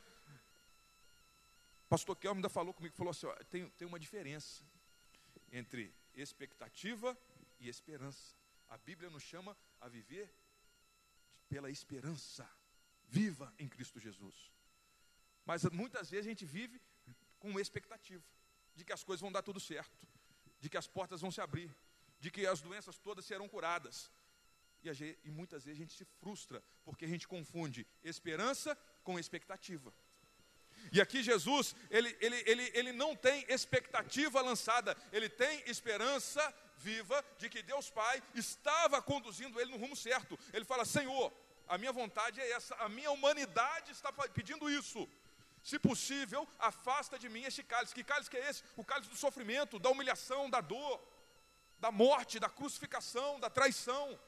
pastor 1.88 2.16
Kelmo 2.16 2.40
ainda 2.40 2.50
falou 2.50 2.74
comigo, 2.74 2.96
falou 2.96 3.12
assim, 3.12 3.28
ó, 3.28 3.34
tem, 3.52 3.70
tem 3.78 3.88
uma 3.88 4.00
diferença 4.00 4.64
entre 5.52 5.94
expectativa 6.16 7.16
e 7.60 7.70
esperança. 7.70 8.36
A 8.70 8.78
Bíblia 8.80 9.12
nos 9.12 9.22
chama 9.22 9.56
a 9.80 9.88
viver 9.88 10.34
pela 11.48 11.70
esperança, 11.70 12.50
viva 13.08 13.54
em 13.60 13.68
Cristo 13.70 14.00
Jesus. 14.00 14.52
Mas 15.46 15.64
muitas 15.66 16.10
vezes 16.10 16.26
a 16.26 16.30
gente 16.30 16.44
vive 16.44 16.82
com 17.38 17.60
expectativa 17.60 18.24
de 18.76 18.84
que 18.84 18.94
as 18.94 19.04
coisas 19.04 19.22
vão 19.22 19.32
dar 19.32 19.44
tudo 19.44 19.60
certo, 19.60 20.08
de 20.60 20.68
que 20.72 20.78
as 20.78 20.88
portas 20.88 21.22
vão 21.22 21.30
se 21.30 21.40
abrir, 21.40 21.70
de 22.20 22.32
que 22.32 22.48
as 22.48 22.62
doenças 22.62 22.98
todas 22.98 23.26
serão 23.26 23.48
curadas. 23.48 24.10
E, 24.84 24.94
gente, 24.94 25.20
e 25.24 25.32
muitas 25.32 25.64
vezes 25.64 25.80
a 25.80 25.84
gente 25.84 25.94
se 25.94 26.06
frustra, 26.20 26.64
porque 26.84 27.06
a 27.06 27.08
gente 27.08 27.28
confunde 27.28 27.86
esperança 28.04 28.76
com 29.04 29.20
expectativa. 29.20 29.94
E 30.92 31.00
aqui 31.00 31.22
Jesus, 31.22 31.76
ele, 31.90 32.16
ele, 32.20 32.44
ele, 32.46 32.72
ele 32.74 32.92
não 32.92 33.16
tem 33.16 33.46
expectativa 33.48 34.42
lançada, 34.42 34.98
ele 35.12 35.30
tem 35.30 35.64
esperança 35.70 36.42
viva 36.78 37.24
de 37.38 37.50
que 37.50 37.62
Deus 37.62 37.90
Pai 37.90 38.22
estava 38.34 39.02
conduzindo 39.02 39.60
ele 39.60 39.72
no 39.72 39.78
rumo 39.78 39.96
certo. 39.96 40.38
Ele 40.52 40.66
fala: 40.66 40.84
Senhor, 40.84 41.32
a 41.68 41.78
minha 41.78 41.92
vontade 41.92 42.42
é 42.42 42.52
essa, 42.52 42.76
a 42.76 42.90
minha 42.90 43.12
humanidade 43.12 43.92
está 43.92 44.12
pedindo 44.12 44.70
isso. 44.70 45.08
Se 45.64 45.78
possível, 45.78 46.48
afasta 46.58 47.20
de 47.20 47.30
mim 47.30 47.44
este 47.44 47.64
cálice. 47.64 47.94
Que 47.94 48.04
cálice 48.04 48.30
que 48.30 48.38
é 48.38 48.50
esse? 48.50 48.64
O 48.76 48.84
cálice 48.84 49.10
do 49.10 49.16
sofrimento, 49.16 49.78
da 49.78 49.90
humilhação, 49.90 50.50
da 50.50 50.60
dor, 50.60 51.00
da 51.80 51.92
morte, 51.92 52.40
da 52.40 52.50
crucificação, 52.50 53.40
da 53.40 53.50
traição. 53.50 54.20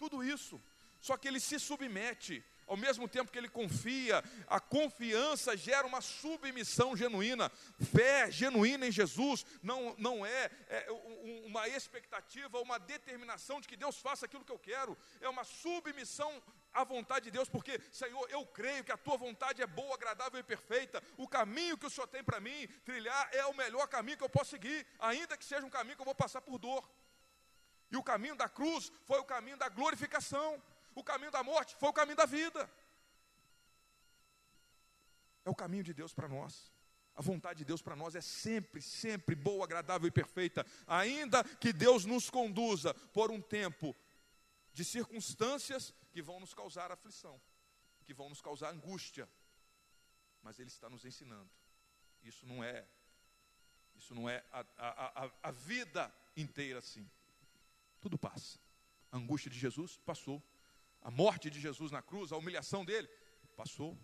Tudo 0.00 0.24
isso. 0.24 0.58
Só 0.98 1.14
que 1.16 1.28
ele 1.28 1.38
se 1.38 1.58
submete, 1.58 2.42
ao 2.66 2.76
mesmo 2.76 3.06
tempo 3.06 3.30
que 3.30 3.36
ele 3.36 3.48
confia, 3.48 4.24
a 4.46 4.58
confiança 4.58 5.56
gera 5.56 5.86
uma 5.86 6.00
submissão 6.00 6.96
genuína. 6.96 7.50
Fé 7.92 8.30
genuína 8.30 8.86
em 8.86 8.92
Jesus 8.92 9.44
não, 9.62 9.94
não 9.98 10.24
é, 10.24 10.50
é 10.68 10.86
uma 11.44 11.68
expectativa, 11.68 12.60
uma 12.60 12.78
determinação 12.78 13.60
de 13.60 13.68
que 13.68 13.76
Deus 13.76 13.98
faça 13.98 14.24
aquilo 14.24 14.44
que 14.44 14.52
eu 14.52 14.58
quero, 14.58 14.96
é 15.20 15.28
uma 15.28 15.44
submissão 15.44 16.42
a 16.72 16.84
vontade 16.84 17.24
de 17.24 17.32
Deus, 17.32 17.48
porque, 17.48 17.80
Senhor, 17.90 18.24
eu 18.30 18.46
creio 18.46 18.84
que 18.84 18.92
a 18.92 18.96
tua 18.96 19.16
vontade 19.16 19.60
é 19.60 19.66
boa, 19.66 19.94
agradável 19.94 20.38
e 20.38 20.42
perfeita. 20.42 21.02
O 21.16 21.26
caminho 21.26 21.76
que 21.76 21.86
o 21.86 21.90
Senhor 21.90 22.06
tem 22.06 22.22
para 22.22 22.40
mim 22.40 22.68
trilhar 22.84 23.28
é 23.32 23.44
o 23.46 23.54
melhor 23.54 23.86
caminho 23.88 24.16
que 24.16 24.24
eu 24.24 24.28
posso 24.30 24.50
seguir, 24.50 24.86
ainda 24.98 25.36
que 25.36 25.44
seja 25.44 25.66
um 25.66 25.70
caminho 25.70 25.96
que 25.96 26.02
eu 26.02 26.06
vou 26.06 26.14
passar 26.14 26.40
por 26.40 26.58
dor. 26.58 26.88
E 27.90 27.96
o 27.96 28.02
caminho 28.02 28.36
da 28.36 28.48
cruz 28.48 28.92
foi 29.04 29.18
o 29.18 29.24
caminho 29.24 29.56
da 29.56 29.68
glorificação, 29.68 30.62
o 30.94 31.02
caminho 31.02 31.30
da 31.30 31.42
morte 31.42 31.74
foi 31.76 31.88
o 31.88 31.92
caminho 31.92 32.16
da 32.16 32.26
vida. 32.26 32.70
É 35.44 35.50
o 35.50 35.54
caminho 35.54 35.82
de 35.82 35.92
Deus 35.92 36.12
para 36.14 36.28
nós. 36.28 36.70
A 37.14 37.22
vontade 37.22 37.58
de 37.58 37.64
Deus 37.64 37.82
para 37.82 37.96
nós 37.96 38.14
é 38.14 38.20
sempre, 38.20 38.80
sempre 38.80 39.34
boa, 39.34 39.64
agradável 39.64 40.06
e 40.06 40.10
perfeita, 40.10 40.64
ainda 40.86 41.42
que 41.44 41.72
Deus 41.72 42.04
nos 42.04 42.30
conduza 42.30 42.94
por 43.12 43.30
um 43.30 43.40
tempo 43.40 43.94
de 44.72 44.84
circunstâncias 44.84 45.92
que 46.12 46.22
vão 46.22 46.40
nos 46.40 46.54
causar 46.54 46.92
aflição, 46.92 47.40
que 48.04 48.14
vão 48.14 48.28
nos 48.28 48.40
causar 48.40 48.70
angústia. 48.70 49.28
Mas 50.42 50.58
Ele 50.58 50.68
está 50.68 50.88
nos 50.88 51.04
ensinando. 51.04 51.50
Isso 52.22 52.46
não 52.46 52.62
é, 52.62 52.86
isso 53.94 54.14
não 54.14 54.28
é 54.28 54.44
a, 54.52 54.64
a, 54.78 55.24
a, 55.24 55.30
a 55.42 55.50
vida 55.50 56.14
inteira 56.36 56.78
assim. 56.78 57.10
Tudo 58.00 58.18
passa. 58.18 58.58
A 59.12 59.16
angústia 59.16 59.50
de 59.50 59.58
Jesus 59.58 59.98
passou. 59.98 60.42
A 61.02 61.10
morte 61.10 61.48
de 61.50 61.60
Jesus 61.60 61.90
na 61.90 62.02
cruz, 62.02 62.30
a 62.30 62.36
humilhação 62.36 62.84
dele, 62.84 63.08
passou. 63.56 63.98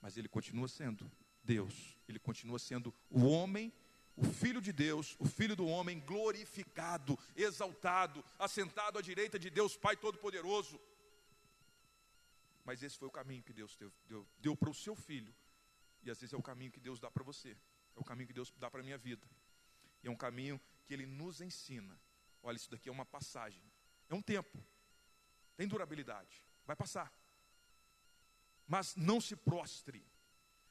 Mas 0.00 0.16
ele 0.16 0.28
continua 0.28 0.68
sendo 0.68 1.10
Deus. 1.42 1.96
Ele 2.08 2.18
continua 2.18 2.58
sendo 2.58 2.94
o 3.10 3.24
homem 3.24 3.72
o 4.16 4.24
Filho 4.24 4.62
de 4.62 4.72
Deus, 4.72 5.14
o 5.18 5.26
Filho 5.26 5.54
do 5.54 5.66
homem 5.66 6.00
glorificado, 6.00 7.18
exaltado, 7.36 8.24
assentado 8.38 8.98
à 8.98 9.02
direita 9.02 9.38
de 9.38 9.50
Deus 9.50 9.76
Pai 9.76 9.94
Todo-Poderoso. 9.94 10.80
Mas 12.64 12.82
esse 12.82 12.96
foi 12.96 13.06
o 13.06 13.10
caminho 13.10 13.42
que 13.42 13.52
Deus 13.52 13.76
deu, 13.76 13.92
deu, 14.08 14.26
deu 14.38 14.56
para 14.56 14.70
o 14.70 14.74
seu 14.74 14.96
filho. 14.96 15.34
E 16.02 16.10
às 16.10 16.18
vezes 16.18 16.32
é 16.32 16.36
o 16.36 16.42
caminho 16.42 16.72
que 16.72 16.80
Deus 16.80 16.98
dá 16.98 17.10
para 17.10 17.22
você. 17.22 17.50
É 17.50 18.00
o 18.00 18.04
caminho 18.04 18.26
que 18.26 18.32
Deus 18.32 18.52
dá 18.58 18.70
para 18.70 18.80
a 18.80 18.82
minha 18.82 18.96
vida. 18.96 19.28
E 20.02 20.08
é 20.08 20.10
um 20.10 20.16
caminho 20.16 20.60
que 20.86 20.94
Ele 20.94 21.04
nos 21.04 21.40
ensina. 21.40 21.98
Olha, 22.46 22.56
isso 22.56 22.70
daqui 22.70 22.88
é 22.88 22.92
uma 22.92 23.04
passagem. 23.04 23.62
É 24.08 24.14
um 24.14 24.22
tempo. 24.22 24.56
Tem 25.56 25.66
durabilidade. 25.66 26.44
Vai 26.64 26.76
passar. 26.76 27.12
Mas 28.66 28.94
não 28.96 29.20
se 29.20 29.34
prostre 29.34 30.06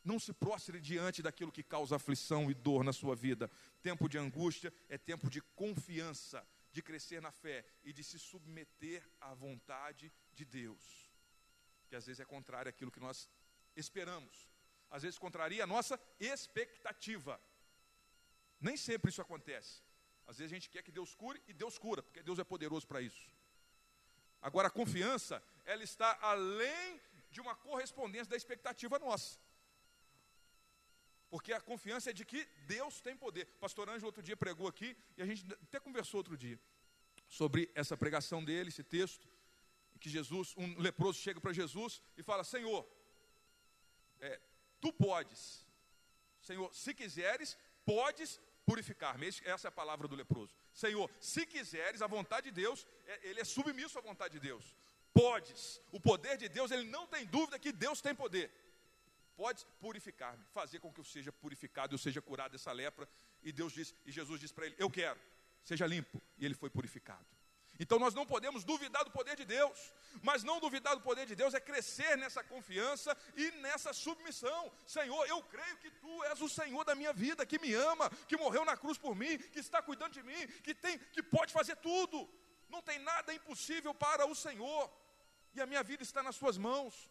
não 0.05 0.19
se 0.19 0.31
prostre 0.31 0.79
diante 0.79 1.23
daquilo 1.23 1.51
que 1.51 1.63
causa 1.63 1.95
aflição 1.95 2.49
e 2.49 2.53
dor 2.53 2.83
na 2.83 2.93
sua 2.93 3.15
vida. 3.15 3.49
Tempo 3.81 4.07
de 4.07 4.19
angústia 4.19 4.71
é 4.87 4.99
tempo 4.99 5.29
de 5.29 5.41
confiança, 5.41 6.47
de 6.71 6.81
crescer 6.83 7.19
na 7.19 7.31
fé 7.31 7.65
e 7.83 7.91
de 7.91 8.03
se 8.03 8.19
submeter 8.19 9.03
à 9.19 9.33
vontade 9.33 10.13
de 10.31 10.45
Deus. 10.45 11.11
Que 11.87 11.95
às 11.95 12.05
vezes 12.05 12.19
é 12.19 12.25
contrário 12.25 12.69
àquilo 12.69 12.91
que 12.91 12.99
nós 12.99 13.27
esperamos. 13.75 14.47
Às 14.91 15.01
vezes 15.01 15.17
contraria 15.17 15.63
a 15.63 15.67
nossa 15.67 15.99
expectativa. 16.19 17.41
Nem 18.61 18.77
sempre 18.77 19.09
isso 19.09 19.21
acontece. 19.23 19.81
Às 20.27 20.37
vezes 20.37 20.51
a 20.51 20.55
gente 20.55 20.69
quer 20.69 20.81
que 20.81 20.91
Deus 20.91 21.13
cure 21.13 21.41
e 21.47 21.53
Deus 21.53 21.77
cura, 21.77 22.01
porque 22.01 22.23
Deus 22.23 22.39
é 22.39 22.43
poderoso 22.43 22.87
para 22.87 23.01
isso. 23.01 23.29
Agora 24.41 24.67
a 24.67 24.71
confiança, 24.71 25.41
ela 25.65 25.83
está 25.83 26.17
além 26.21 27.01
de 27.31 27.41
uma 27.41 27.55
correspondência 27.55 28.27
da 28.27 28.37
expectativa 28.37 28.97
nossa. 28.99 29.39
Porque 31.29 31.51
a 31.51 31.59
confiança 31.59 32.11
é 32.11 32.13
de 32.13 32.23
que 32.23 32.45
Deus 32.65 33.01
tem 33.01 33.15
poder. 33.17 33.45
Pastor 33.59 33.89
Ângelo 33.89 34.05
outro 34.05 34.23
dia 34.23 34.37
pregou 34.37 34.67
aqui, 34.67 34.95
e 35.17 35.21
a 35.21 35.25
gente 35.25 35.45
até 35.53 35.79
conversou 35.79 36.19
outro 36.19 36.37
dia, 36.37 36.59
sobre 37.27 37.71
essa 37.73 37.97
pregação 37.97 38.43
dele, 38.43 38.69
esse 38.69 38.83
texto, 38.83 39.27
que 39.99 40.09
Jesus, 40.09 40.53
um 40.55 40.79
leproso 40.79 41.19
chega 41.19 41.41
para 41.41 41.51
Jesus 41.51 42.01
e 42.15 42.21
fala, 42.21 42.43
Senhor, 42.43 42.87
é, 44.19 44.39
tu 44.79 44.93
podes, 44.93 45.65
Senhor, 46.41 46.73
se 46.73 46.93
quiseres, 46.93 47.57
podes 47.83 48.39
purificar-me. 48.65 49.27
Essa 49.27 49.67
é 49.67 49.69
a 49.69 49.71
palavra 49.71 50.07
do 50.07 50.15
leproso. 50.15 50.55
Senhor, 50.73 51.09
se 51.19 51.45
quiseres, 51.45 52.01
a 52.01 52.07
vontade 52.07 52.49
de 52.49 52.61
Deus, 52.61 52.85
é, 53.05 53.29
ele 53.29 53.39
é 53.39 53.43
submisso 53.43 53.97
à 53.97 54.01
vontade 54.01 54.33
de 54.33 54.39
Deus. 54.39 54.75
Podes. 55.13 55.81
O 55.91 55.99
poder 55.99 56.37
de 56.37 56.49
Deus, 56.49 56.71
ele 56.71 56.89
não 56.89 57.07
tem 57.07 57.25
dúvida 57.25 57.59
que 57.59 57.71
Deus 57.71 58.01
tem 58.01 58.13
poder. 58.13 58.51
Podes 59.35 59.65
purificar-me, 59.79 60.43
fazer 60.53 60.79
com 60.79 60.91
que 60.91 60.99
eu 60.99 61.03
seja 61.03 61.31
purificado, 61.31 61.93
eu 61.93 61.97
seja 61.97 62.21
curado 62.21 62.53
dessa 62.53 62.71
lepra. 62.71 63.07
E 63.43 63.51
Deus 63.51 63.73
diz, 63.73 63.93
e 64.05 64.11
Jesus 64.11 64.39
diz 64.39 64.51
para 64.51 64.65
ele: 64.65 64.75
Eu 64.77 64.89
quero, 64.89 65.19
seja 65.63 65.85
limpo. 65.85 66.21
E 66.37 66.45
ele 66.45 66.53
foi 66.53 66.69
purificado. 66.69 67.25
Então 67.79 67.99
nós 67.99 68.13
não 68.13 68.25
podemos 68.25 68.63
duvidar 68.63 69.03
do 69.03 69.11
poder 69.11 69.35
de 69.35 69.45
Deus, 69.45 69.93
mas 70.21 70.43
não 70.43 70.59
duvidar 70.59 70.95
do 70.95 71.01
poder 71.01 71.25
de 71.25 71.35
Deus 71.35 71.53
é 71.53 71.59
crescer 71.59 72.17
nessa 72.17 72.43
confiança 72.43 73.15
e 73.35 73.51
nessa 73.51 73.91
submissão. 73.93 74.71
Senhor, 74.87 75.25
eu 75.27 75.41
creio 75.43 75.77
que 75.77 75.91
tu 75.91 76.23
és 76.23 76.41
o 76.41 76.47
Senhor 76.49 76.83
da 76.85 76.95
minha 76.95 77.11
vida, 77.11 77.45
que 77.45 77.59
me 77.59 77.73
ama, 77.73 78.09
que 78.27 78.37
morreu 78.37 78.63
na 78.63 78.77
cruz 78.77 78.97
por 78.97 79.15
mim, 79.15 79.37
que 79.37 79.59
está 79.59 79.81
cuidando 79.81 80.13
de 80.13 80.23
mim, 80.23 80.47
que 80.63 80.73
tem, 80.73 80.97
que 80.97 81.21
pode 81.21 81.51
fazer 81.51 81.75
tudo. 81.77 82.29
Não 82.69 82.81
tem 82.81 82.99
nada 82.99 83.33
impossível 83.33 83.93
para 83.93 84.25
o 84.25 84.35
Senhor. 84.35 84.91
E 85.53 85.61
a 85.61 85.65
minha 85.65 85.83
vida 85.83 86.03
está 86.03 86.23
nas 86.23 86.35
suas 86.35 86.57
mãos. 86.57 87.09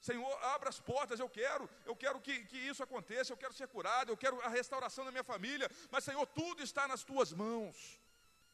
Senhor, 0.00 0.44
abra 0.44 0.68
as 0.68 0.80
portas, 0.80 1.20
eu 1.20 1.28
quero, 1.28 1.70
eu 1.86 1.94
quero 1.94 2.20
que, 2.20 2.44
que 2.46 2.56
isso 2.56 2.82
aconteça, 2.82 3.32
eu 3.32 3.36
quero 3.36 3.54
ser 3.54 3.68
curado, 3.68 4.10
eu 4.10 4.16
quero 4.16 4.40
a 4.40 4.48
restauração 4.48 5.04
da 5.04 5.12
minha 5.12 5.22
família, 5.22 5.70
mas 5.92 6.02
Senhor, 6.02 6.26
tudo 6.26 6.60
está 6.60 6.88
nas 6.88 7.04
tuas 7.04 7.32
mãos. 7.32 8.01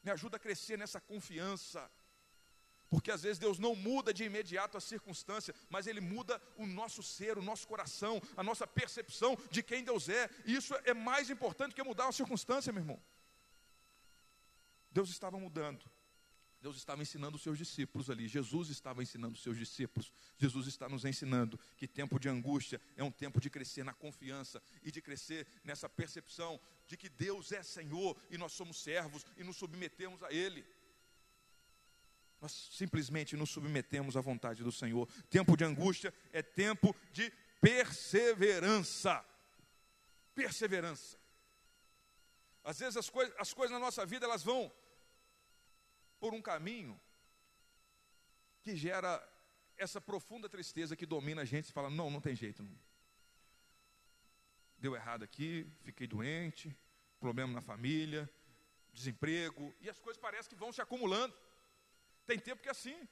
Me 0.03 0.11
ajuda 0.11 0.37
a 0.37 0.39
crescer 0.39 0.77
nessa 0.77 0.99
confiança. 0.99 1.89
Porque 2.89 3.11
às 3.11 3.21
vezes 3.21 3.37
Deus 3.37 3.59
não 3.59 3.75
muda 3.75 4.13
de 4.13 4.23
imediato 4.23 4.75
a 4.75 4.81
circunstância, 4.81 5.53
mas 5.69 5.85
Ele 5.85 6.01
muda 6.01 6.41
o 6.57 6.65
nosso 6.65 7.03
ser, 7.03 7.37
o 7.37 7.41
nosso 7.41 7.67
coração, 7.67 8.19
a 8.35 8.41
nossa 8.41 8.65
percepção 8.65 9.37
de 9.51 9.61
quem 9.61 9.83
Deus 9.83 10.09
é. 10.09 10.29
E 10.45 10.55
isso 10.55 10.73
é 10.83 10.93
mais 10.93 11.29
importante 11.29 11.75
que 11.75 11.83
mudar 11.83 12.07
a 12.07 12.11
circunstância, 12.11 12.73
meu 12.73 12.81
irmão. 12.81 12.99
Deus 14.91 15.09
estava 15.09 15.37
mudando. 15.37 15.85
Deus 16.61 16.75
estava 16.75 17.01
ensinando 17.01 17.37
os 17.37 17.43
seus 17.43 17.57
discípulos 17.57 18.09
ali, 18.09 18.27
Jesus 18.27 18.69
estava 18.69 19.01
ensinando 19.01 19.35
os 19.35 19.41
seus 19.41 19.57
discípulos, 19.57 20.11
Jesus 20.37 20.67
está 20.67 20.89
nos 20.89 21.05
ensinando 21.05 21.57
que 21.77 21.87
tempo 21.87 22.19
de 22.19 22.27
angústia 22.27 22.81
é 22.97 23.03
um 23.03 23.11
tempo 23.11 23.39
de 23.39 23.49
crescer 23.49 23.83
na 23.83 23.93
confiança 23.93 24.61
e 24.83 24.91
de 24.91 25.01
crescer 25.01 25.47
nessa 25.63 25.87
percepção 25.87 26.59
de 26.85 26.97
que 26.97 27.07
Deus 27.07 27.51
é 27.53 27.63
Senhor 27.63 28.17
e 28.29 28.37
nós 28.37 28.51
somos 28.51 28.81
servos 28.81 29.25
e 29.37 29.43
nos 29.43 29.55
submetemos 29.55 30.21
a 30.21 30.33
Ele. 30.33 30.65
Nós 32.41 32.51
simplesmente 32.71 33.37
nos 33.37 33.49
submetemos 33.49 34.17
à 34.17 34.21
vontade 34.21 34.63
do 34.63 34.71
Senhor. 34.71 35.07
Tempo 35.29 35.55
de 35.55 35.63
angústia 35.63 36.13
é 36.31 36.41
tempo 36.41 36.95
de 37.11 37.31
perseverança. 37.61 39.23
Perseverança. 40.35 41.17
Às 42.63 42.79
vezes 42.79 42.97
as, 42.97 43.09
coisas, 43.09 43.33
as 43.37 43.53
coisas 43.53 43.73
na 43.73 43.79
nossa 43.79 44.05
vida 44.05 44.25
elas 44.25 44.43
vão 44.43 44.71
por 46.19 46.33
um 46.33 46.41
caminho 46.41 46.99
que 48.61 48.75
gera 48.75 49.21
essa 49.77 50.01
profunda 50.01 50.49
tristeza 50.49 50.95
que 50.95 51.05
domina 51.05 51.41
a 51.41 51.45
gente 51.45 51.69
e 51.69 51.71
fala: 51.71 51.89
não, 51.89 52.09
não 52.09 52.21
tem 52.21 52.35
jeito. 52.35 52.61
Não. 52.61 52.77
Deu 54.77 54.95
errado 54.95 55.23
aqui, 55.23 55.69
fiquei 55.81 56.07
doente, 56.07 56.75
problema 57.19 57.53
na 57.53 57.61
família, 57.61 58.29
desemprego, 58.93 59.75
e 59.81 59.89
as 59.89 59.99
coisas 59.99 60.21
parecem 60.21 60.49
que 60.49 60.55
vão 60.55 60.71
se 60.71 60.81
acumulando. 60.81 61.35
Tem 62.25 62.39
tempo 62.39 62.61
que 62.61 62.67
é 62.67 62.71
assim. 62.71 63.07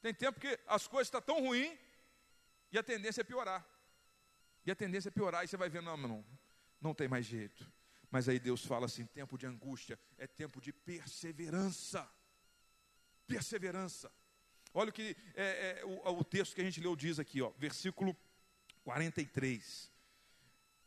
Tem 0.00 0.14
tempo 0.14 0.40
que 0.40 0.58
as 0.66 0.86
coisas 0.86 1.08
estão 1.08 1.20
tão 1.20 1.40
ruins 1.40 1.78
e 2.72 2.78
a 2.78 2.82
tendência 2.82 3.20
é 3.20 3.24
piorar. 3.24 3.66
E 4.64 4.70
a 4.70 4.76
tendência 4.76 5.08
é 5.08 5.12
piorar, 5.12 5.44
e 5.44 5.48
você 5.48 5.56
vai 5.56 5.68
ver, 5.68 5.82
não, 5.82 5.96
não, 5.96 6.24
não 6.80 6.94
tem 6.94 7.08
mais 7.08 7.26
jeito. 7.26 7.70
Mas 8.10 8.28
aí 8.28 8.38
Deus 8.38 8.64
fala 8.64 8.86
assim: 8.86 9.06
tempo 9.06 9.38
de 9.38 9.46
angústia 9.46 9.98
é 10.18 10.26
tempo 10.26 10.60
de 10.60 10.72
perseverança. 10.72 12.08
Perseverança. 13.26 14.10
Olha 14.74 14.90
o 14.90 14.92
que 14.92 15.16
é, 15.34 15.80
é, 15.80 15.84
o, 15.84 16.18
o 16.18 16.24
texto 16.24 16.54
que 16.54 16.60
a 16.60 16.64
gente 16.64 16.80
leu 16.80 16.94
diz 16.96 17.18
aqui, 17.18 17.40
ó, 17.42 17.50
versículo 17.58 18.16
43. 18.82 19.90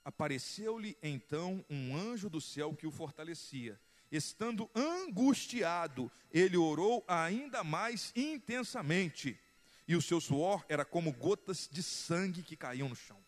Apareceu-lhe 0.06 0.98
então 1.02 1.66
um 1.70 1.96
anjo 1.96 2.30
do 2.30 2.42
céu 2.42 2.76
que 2.76 2.88
o 2.88 2.92
fortalecia. 2.92 3.80
Estando 4.12 4.70
angustiado, 4.76 6.12
ele 6.32 6.56
orou 6.56 7.04
ainda 7.08 7.64
mais 7.64 8.12
intensamente, 8.16 9.40
e 9.88 9.96
o 9.96 10.02
seu 10.02 10.22
suor 10.22 10.64
era 10.70 10.86
como 10.86 11.12
gotas 11.12 11.68
de 11.72 11.82
sangue 11.82 12.44
que 12.44 12.56
caíam 12.56 12.90
no 12.90 12.96
chão. 12.96 13.24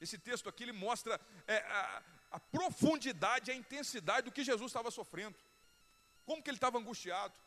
Esse 0.00 0.18
texto 0.18 0.48
aqui 0.48 0.62
ele 0.62 0.72
mostra 0.72 1.20
é, 1.46 1.56
a, 1.56 2.02
a 2.30 2.40
profundidade, 2.40 3.50
a 3.50 3.54
intensidade 3.54 4.26
do 4.26 4.32
que 4.32 4.44
Jesus 4.44 4.70
estava 4.70 4.90
sofrendo. 4.90 5.36
Como 6.24 6.42
que 6.42 6.50
ele 6.50 6.56
estava 6.56 6.78
angustiado. 6.78 7.38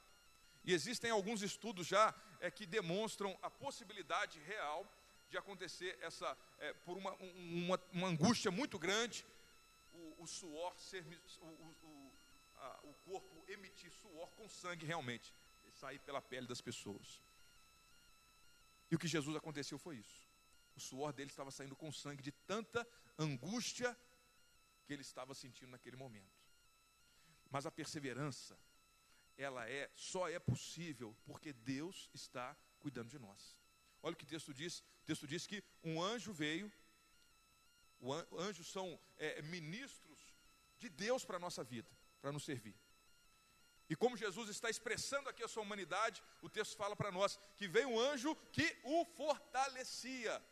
E 0.64 0.74
existem 0.74 1.12
alguns 1.12 1.42
estudos 1.42 1.88
já 1.88 2.14
é, 2.40 2.50
que 2.50 2.66
demonstram 2.66 3.38
a 3.42 3.50
possibilidade 3.50 4.40
real 4.42 4.86
de 5.30 5.38
acontecer 5.38 5.98
essa, 6.02 6.38
é, 6.60 6.74
por 6.74 6.98
uma, 6.98 7.14
uma, 7.14 7.80
uma, 7.92 8.08
angústia 8.08 8.50
muito 8.50 8.80
grande, 8.80 9.26
o, 9.94 10.24
o 10.24 10.28
suor 10.28 10.74
ser, 10.80 11.06
o, 11.40 11.46
o, 11.46 12.12
a, 12.58 12.80
o 12.84 12.94
corpo 13.06 13.44
emitir 13.48 13.92
suor 13.92 14.30
com 14.32 14.50
sangue 14.50 14.86
realmente, 14.86 15.34
sair 15.74 16.00
pela 16.00 16.22
pele 16.22 16.48
das 16.48 16.62
pessoas. 16.62 17.22
E 18.90 18.96
o 18.96 19.00
que 19.00 19.08
Jesus 19.08 19.36
aconteceu 19.36 19.78
foi 19.78 19.98
isso. 19.98 20.28
O 20.76 20.80
suor 20.80 21.14
dele 21.14 21.30
estava 21.30 21.52
saindo 21.52 21.76
com 21.76 21.92
sangue 21.92 22.24
de 22.24 22.32
tanta 22.32 22.88
angústia 23.18 23.96
que 24.90 24.94
ele 24.96 25.04
estava 25.04 25.36
sentindo 25.36 25.70
naquele 25.70 25.96
momento. 25.96 26.36
Mas 27.52 27.68
a 27.68 27.72
perseverança, 27.80 28.60
ela 29.38 29.70
é 29.70 29.88
só 29.94 30.28
é 30.28 30.40
possível 30.40 31.16
porque 31.28 31.54
Deus 31.54 32.10
está 32.12 32.58
cuidando 32.80 33.08
de 33.08 33.20
nós. 33.20 33.56
Olha 34.02 34.14
o 34.14 34.18
que 34.18 34.24
o 34.24 34.28
texto 34.36 34.52
diz. 34.52 34.80
O 35.04 35.06
texto 35.06 35.28
diz 35.28 35.46
que 35.46 35.64
um 35.84 36.02
anjo 36.02 36.34
veio. 36.34 36.72
An, 38.02 38.26
anjos 38.48 38.66
são 38.72 39.00
é, 39.18 39.44
ministros 39.44 40.20
de 40.80 40.90
Deus 40.90 41.24
para 41.24 41.38
a 41.38 41.40
nossa 41.40 41.64
vida, 41.64 41.92
para 42.20 42.32
nos 42.32 42.44
servir. 42.44 42.76
E 43.92 43.96
como 43.96 44.18
Jesus 44.18 44.50
está 44.50 44.72
expressando 44.72 45.30
aqui 45.30 45.44
a 45.44 45.48
sua 45.48 45.62
humanidade, 45.62 46.24
o 46.42 46.50
texto 46.50 46.76
fala 46.76 46.96
para 46.96 47.12
nós 47.12 47.40
que 47.58 47.68
veio 47.68 47.90
um 47.90 48.00
anjo 48.00 48.36
que 48.52 48.76
o 48.84 49.06
fortalecia. 49.06 50.44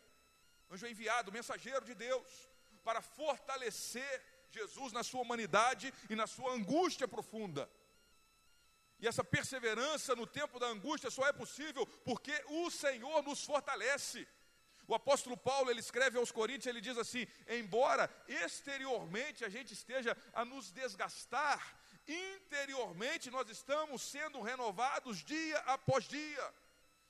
Anjo 0.70 0.86
enviado, 0.86 1.32
mensageiro 1.32 1.84
de 1.84 1.96
Deus 1.96 2.48
para 2.84 3.02
fortalecer 3.02 4.22
Jesus 4.50 4.92
na 4.92 5.02
sua 5.02 5.20
humanidade 5.20 5.92
e 6.08 6.16
na 6.16 6.26
sua 6.26 6.52
angústia 6.52 7.06
profunda. 7.06 7.70
E 9.00 9.06
essa 9.06 9.22
perseverança 9.22 10.16
no 10.16 10.26
tempo 10.26 10.58
da 10.58 10.66
angústia 10.66 11.10
só 11.10 11.26
é 11.26 11.32
possível 11.32 11.86
porque 12.04 12.32
o 12.48 12.70
Senhor 12.70 13.22
nos 13.22 13.44
fortalece. 13.44 14.26
O 14.88 14.94
apóstolo 14.94 15.36
Paulo, 15.36 15.70
ele 15.70 15.80
escreve 15.80 16.18
aos 16.18 16.32
Coríntios, 16.32 16.66
ele 16.66 16.80
diz 16.80 16.96
assim: 16.98 17.26
embora 17.46 18.10
exteriormente 18.26 19.44
a 19.44 19.48
gente 19.48 19.72
esteja 19.72 20.16
a 20.32 20.44
nos 20.44 20.72
desgastar, 20.72 21.76
interiormente 22.06 23.30
nós 23.30 23.48
estamos 23.50 24.02
sendo 24.02 24.40
renovados 24.40 25.22
dia 25.22 25.58
após 25.60 26.04
dia. 26.04 26.54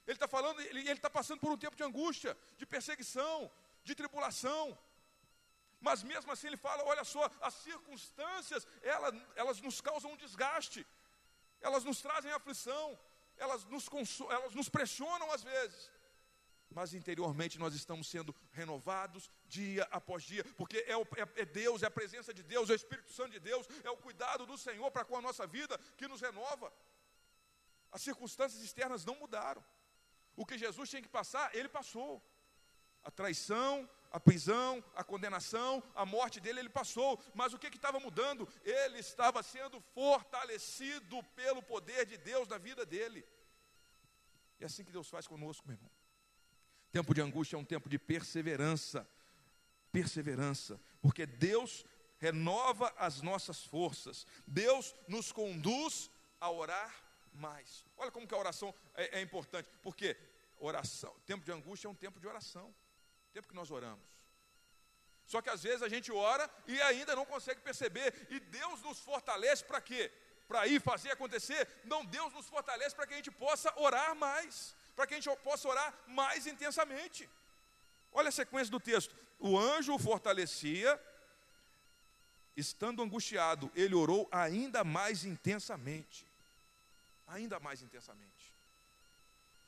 Ele 0.07 0.17
está 0.17 0.27
falando, 0.27 0.61
ele 0.61 0.91
está 0.91 1.09
passando 1.09 1.41
por 1.41 1.53
um 1.53 1.57
tempo 1.57 1.77
de 1.77 1.85
angústia, 1.85 2.37
de 2.57 2.67
perseguição, 2.67 3.51
de 3.85 3.95
tribulação. 3.95 4.77
Mas 5.81 6.03
mesmo 6.03 6.31
assim 6.33 6.49
ele 6.49 6.57
fala: 6.57 6.85
olha 6.85 7.05
só, 7.05 7.31
as 7.41 7.55
circunstâncias, 7.55 8.67
elas, 8.83 9.15
elas 9.37 9.61
nos 9.61 9.81
causam 9.81 10.13
um 10.13 10.17
desgaste, 10.17 10.87
elas 11.61 11.85
nos 11.85 12.01
trazem 12.01 12.33
aflição, 12.33 12.99
elas 13.37 13.65
nos, 13.65 13.89
elas 14.31 14.55
nos 14.55 14.69
pressionam 14.69 15.31
às 15.31 15.43
vezes. 15.43 15.91
Mas 16.71 16.93
interiormente 16.93 17.59
nós 17.59 17.75
estamos 17.75 18.09
sendo 18.09 18.35
renovados 18.53 19.31
dia 19.47 19.85
após 19.91 20.23
dia, 20.23 20.45
porque 20.57 20.85
é, 20.87 20.97
o, 20.97 21.03
é, 21.03 21.43
é 21.43 21.45
Deus, 21.45 21.83
é 21.83 21.87
a 21.87 21.91
presença 21.91 22.35
de 22.35 22.43
Deus, 22.43 22.69
é 22.69 22.75
o 22.75 22.77
Espírito 22.77 23.11
Santo 23.11 23.31
de 23.31 23.41
Deus, 23.41 23.67
é 23.83 23.91
o 23.91 23.97
cuidado 23.97 24.45
do 24.45 24.59
Senhor 24.59 24.91
para 24.91 25.05
com 25.05 25.17
a 25.17 25.23
nossa 25.23 25.47
vida 25.47 25.79
que 25.97 26.07
nos 26.07 26.21
renova. 26.21 26.73
As 27.91 28.03
circunstâncias 28.03 28.63
externas 28.63 29.05
não 29.05 29.15
mudaram. 29.15 29.65
O 30.37 30.45
que 30.45 30.59
Jesus 30.59 30.91
tinha 30.91 31.01
que 31.01 31.09
passar, 31.09 31.55
ele 31.55 31.69
passou. 31.69 32.23
A 33.09 33.11
traição, 33.11 33.89
a 34.13 34.21
prisão, 34.21 34.85
a 34.95 35.03
condenação, 35.03 35.83
a 35.95 36.05
morte 36.05 36.41
dele, 36.41 36.61
ele 36.61 36.69
passou. 36.69 37.19
Mas 37.35 37.55
o 37.55 37.59
que 37.59 37.69
estava 37.69 37.99
mudando? 37.99 38.47
Ele 38.63 38.99
estava 38.99 39.43
sendo 39.43 39.81
fortalecido 39.95 41.23
pelo 41.35 41.63
poder 41.63 42.05
de 42.05 42.19
Deus 42.19 42.47
na 42.49 42.59
vida 42.59 42.85
dele. 42.85 43.27
E 44.61 44.63
é 44.63 44.67
assim 44.67 44.85
que 44.85 44.93
Deus 44.93 45.09
faz 45.09 45.27
conosco, 45.27 45.67
meu 45.67 45.77
irmão. 45.77 45.91
Tempo 46.93 47.15
de 47.15 47.23
angústia 47.23 47.57
é 47.57 47.59
um 47.59 47.65
tempo 47.65 47.89
de 47.89 47.99
perseverança. 47.99 49.09
Perseverança. 49.91 50.79
Porque 51.01 51.25
Deus 51.25 51.87
renova 52.19 52.93
as 52.99 53.23
nossas 53.23 53.65
forças. 53.65 54.27
Deus 54.47 54.95
nos 55.09 55.33
conduz 55.33 56.11
a 56.39 56.51
orar 56.51 56.95
mais. 57.33 57.87
Olha 57.97 58.11
como 58.11 58.29
que 58.29 58.35
a 58.35 58.39
oração 58.39 58.75
é, 58.95 59.19
é 59.19 59.23
importante. 59.23 59.67
Porque 59.83 60.15
oração, 60.59 61.17
tempo 61.25 61.43
de 61.43 61.53
angústia 61.53 61.89
é 61.89 61.91
um 61.91 61.95
tempo 61.95 62.21
de 62.21 62.27
oração 62.27 62.75
tempo 63.39 63.49
que 63.49 63.55
nós 63.55 63.71
oramos. 63.71 64.05
Só 65.33 65.41
que 65.43 65.51
às 65.51 65.63
vezes 65.63 65.83
a 65.83 65.89
gente 65.89 66.11
ora 66.11 66.51
e 66.67 66.81
ainda 66.83 67.15
não 67.15 67.25
consegue 67.25 67.61
perceber. 67.61 68.27
E 68.31 68.41
Deus 68.41 68.81
nos 68.83 68.99
fortalece 68.99 69.63
para 69.63 69.81
quê? 69.81 70.11
Para 70.49 70.67
ir 70.67 70.81
fazer 70.81 71.11
acontecer? 71.13 71.69
Não, 71.85 72.05
Deus 72.05 72.33
nos 72.33 72.49
fortalece 72.49 72.97
para 72.97 73.07
que 73.07 73.15
a 73.15 73.19
gente 73.19 73.31
possa 73.31 73.73
orar 73.79 74.15
mais, 74.17 74.75
para 74.97 75.07
que 75.07 75.15
a 75.15 75.21
gente 75.21 75.37
possa 75.43 75.69
orar 75.69 75.95
mais 76.07 76.47
intensamente. 76.47 77.29
Olha 78.13 78.31
a 78.31 78.33
sequência 78.33 78.71
do 78.71 78.81
texto. 78.81 79.15
O 79.39 79.57
anjo 79.59 79.95
o 79.95 79.99
fortalecia, 79.99 80.91
estando 82.57 83.03
angustiado, 83.03 83.71
ele 83.75 83.95
orou 83.95 84.27
ainda 84.33 84.83
mais 84.83 85.25
intensamente. 85.25 86.27
Ainda 87.27 87.61
mais 87.61 87.83
intensamente. 87.83 88.48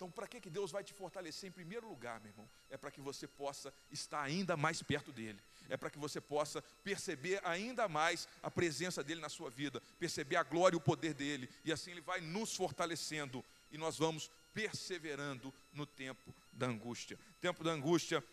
Então, 0.00 0.10
para 0.10 0.26
que, 0.26 0.40
que 0.40 0.48
Deus 0.48 0.70
vai 0.70 0.82
te 0.82 0.94
fortalecer 0.94 1.46
em 1.46 1.52
primeiro 1.52 1.86
lugar, 1.86 2.18
meu 2.20 2.30
irmão? 2.30 2.48
É 2.70 2.78
para 2.78 2.90
que 2.90 3.02
você 3.02 3.28
possa 3.28 3.70
estar 3.90 4.22
ainda 4.22 4.56
mais 4.56 4.82
perto 4.82 5.12
dele. 5.12 5.38
É 5.68 5.76
para 5.76 5.90
que 5.90 5.98
você 5.98 6.22
possa 6.22 6.62
perceber 6.82 7.38
ainda 7.44 7.86
mais 7.86 8.26
a 8.42 8.50
presença 8.50 9.04
dele 9.04 9.20
na 9.20 9.28
sua 9.28 9.50
vida, 9.50 9.78
perceber 9.98 10.36
a 10.36 10.42
glória 10.42 10.74
e 10.74 10.78
o 10.78 10.80
poder 10.80 11.12
dele. 11.12 11.50
E 11.66 11.70
assim 11.70 11.90
ele 11.90 12.00
vai 12.00 12.18
nos 12.18 12.56
fortalecendo 12.56 13.44
e 13.70 13.76
nós 13.76 13.98
vamos 13.98 14.30
perseverando 14.54 15.52
no 15.70 15.84
tempo 15.84 16.34
da 16.50 16.64
angústia. 16.64 17.18
Tempo 17.38 17.62
da 17.62 17.70
angústia 17.70 18.24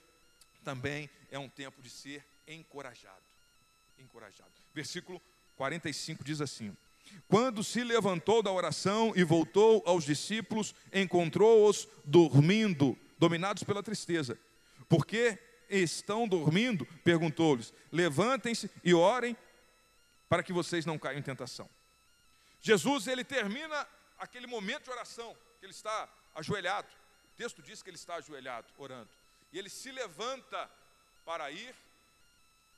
também 0.64 1.10
é 1.30 1.38
um 1.38 1.50
tempo 1.50 1.82
de 1.82 1.90
ser 1.90 2.26
encorajado. 2.48 3.26
Encorajado. 4.00 4.54
Versículo 4.74 5.22
45 5.58 6.24
diz 6.24 6.40
assim: 6.40 6.74
quando 7.28 7.64
se 7.64 7.84
levantou 7.84 8.42
da 8.42 8.52
oração 8.52 9.14
e 9.16 9.24
voltou 9.24 9.84
aos 9.86 10.04
discípulos, 10.04 10.74
encontrou-os 10.94 11.88
dormindo, 12.06 12.98
dominados 13.18 13.64
pela 13.64 13.84
tristeza. 13.84 14.40
Por 14.88 15.06
que 15.06 15.38
estão 15.70 16.28
dormindo? 16.28 16.86
Perguntou-lhes. 17.04 17.74
Levantem-se 17.92 18.72
e 18.84 18.94
orem 18.94 19.36
para 20.30 20.44
que 20.44 20.54
vocês 20.54 20.86
não 20.86 20.98
caiam 20.98 21.20
em 21.20 21.24
tentação. 21.24 21.70
Jesus, 22.62 23.08
ele 23.08 23.24
termina 23.24 23.88
aquele 24.18 24.48
momento 24.48 24.86
de 24.86 24.92
oração, 24.92 25.36
que 25.60 25.66
ele 25.66 25.74
está 25.74 26.10
ajoelhado. 26.36 26.88
O 27.34 27.38
texto 27.38 27.62
diz 27.62 27.82
que 27.82 27.90
ele 27.90 27.98
está 27.98 28.16
ajoelhado, 28.16 28.68
orando. 28.78 29.10
E 29.52 29.60
ele 29.60 29.70
se 29.70 29.92
levanta 29.92 30.70
para 31.26 31.52
ir, 31.52 31.76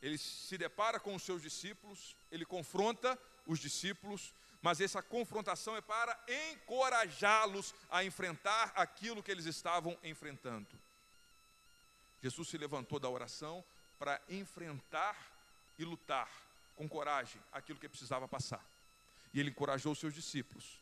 ele 0.01 0.17
se 0.17 0.57
depara 0.57 0.99
com 0.99 1.15
os 1.15 1.23
seus 1.23 1.41
discípulos, 1.41 2.15
ele 2.31 2.45
confronta 2.45 3.17
os 3.49 3.59
discípulos, 3.59 4.31
mas 4.61 4.79
essa 4.79 5.01
confrontação 5.01 5.75
é 5.75 5.81
para 5.81 6.17
encorajá-los 6.51 7.73
a 7.89 8.03
enfrentar 8.03 8.71
aquilo 8.75 9.23
que 9.23 9.31
eles 9.31 9.45
estavam 9.45 9.97
enfrentando. 10.03 10.67
Jesus 12.21 12.47
se 12.47 12.57
levantou 12.59 12.99
da 12.99 13.09
oração 13.09 13.65
para 13.97 14.21
enfrentar 14.29 15.17
e 15.79 15.83
lutar 15.83 16.29
com 16.75 16.87
coragem 16.87 17.41
aquilo 17.51 17.79
que 17.79 17.89
precisava 17.89 18.27
passar. 18.27 18.63
E 19.33 19.39
ele 19.39 19.49
encorajou 19.49 19.95
seus 19.95 20.13
discípulos. 20.13 20.79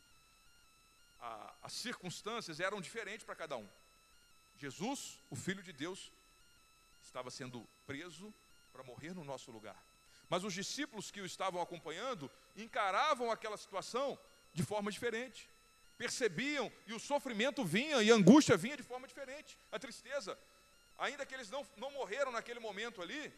A, 1.20 1.54
as 1.62 1.72
circunstâncias 1.72 2.60
eram 2.60 2.82
diferentes 2.82 3.24
para 3.24 3.34
cada 3.34 3.56
um. 3.56 3.68
Jesus, 4.58 5.18
o 5.30 5.36
Filho 5.36 5.62
de 5.62 5.72
Deus, 5.72 6.12
estava 7.02 7.30
sendo 7.30 7.66
preso 7.86 8.32
para 8.72 8.82
morrer 8.82 9.14
no 9.14 9.24
nosso 9.24 9.50
lugar. 9.50 9.80
Mas 10.28 10.44
os 10.44 10.52
discípulos 10.52 11.10
que 11.10 11.20
o 11.20 11.26
estavam 11.26 11.60
acompanhando 11.60 12.30
encaravam 12.56 13.30
aquela 13.30 13.56
situação 13.56 14.18
de 14.52 14.62
forma 14.62 14.90
diferente. 14.90 15.48
Percebiam 15.96 16.70
e 16.86 16.92
o 16.92 17.00
sofrimento 17.00 17.64
vinha 17.64 18.02
e 18.02 18.10
a 18.10 18.14
angústia 18.14 18.56
vinha 18.56 18.76
de 18.76 18.82
forma 18.82 19.06
diferente. 19.06 19.58
A 19.72 19.78
tristeza, 19.78 20.38
ainda 20.98 21.24
que 21.24 21.34
eles 21.34 21.50
não, 21.50 21.66
não 21.76 21.90
morreram 21.90 22.30
naquele 22.30 22.60
momento 22.60 23.00
ali, 23.02 23.32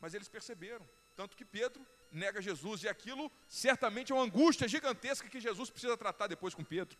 mas 0.00 0.14
eles 0.14 0.28
perceberam. 0.28 0.88
Tanto 1.16 1.36
que 1.36 1.44
Pedro 1.44 1.84
nega 2.12 2.40
Jesus 2.40 2.84
e 2.84 2.88
aquilo 2.88 3.30
certamente 3.48 4.12
é 4.12 4.14
uma 4.14 4.24
angústia 4.24 4.68
gigantesca 4.68 5.28
que 5.28 5.40
Jesus 5.40 5.68
precisa 5.68 5.96
tratar 5.96 6.28
depois 6.28 6.54
com 6.54 6.64
Pedro. 6.64 6.96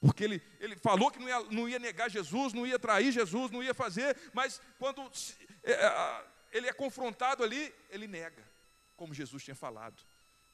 Porque 0.00 0.22
ele, 0.22 0.42
ele 0.60 0.76
falou 0.76 1.10
que 1.10 1.18
não 1.18 1.28
ia, 1.28 1.40
não 1.44 1.68
ia 1.68 1.78
negar 1.78 2.10
Jesus, 2.10 2.52
não 2.52 2.66
ia 2.66 2.78
trair 2.78 3.10
Jesus, 3.10 3.50
não 3.50 3.62
ia 3.62 3.74
fazer, 3.74 4.16
mas 4.32 4.60
quando 4.78 5.10
é, 5.62 6.24
ele 6.54 6.68
é 6.68 6.72
confrontado 6.72 7.42
ali, 7.42 7.74
ele 7.90 8.06
nega, 8.06 8.42
como 8.96 9.12
Jesus 9.12 9.42
tinha 9.42 9.56
falado. 9.56 10.00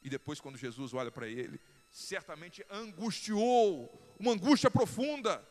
E 0.02 0.08
depois, 0.08 0.40
quando 0.40 0.56
Jesus 0.56 0.94
olha 0.94 1.10
para 1.10 1.28
ele, 1.28 1.60
certamente 1.90 2.64
angustiou, 2.70 4.16
uma 4.18 4.32
angústia 4.32 4.70
profunda. 4.70 5.46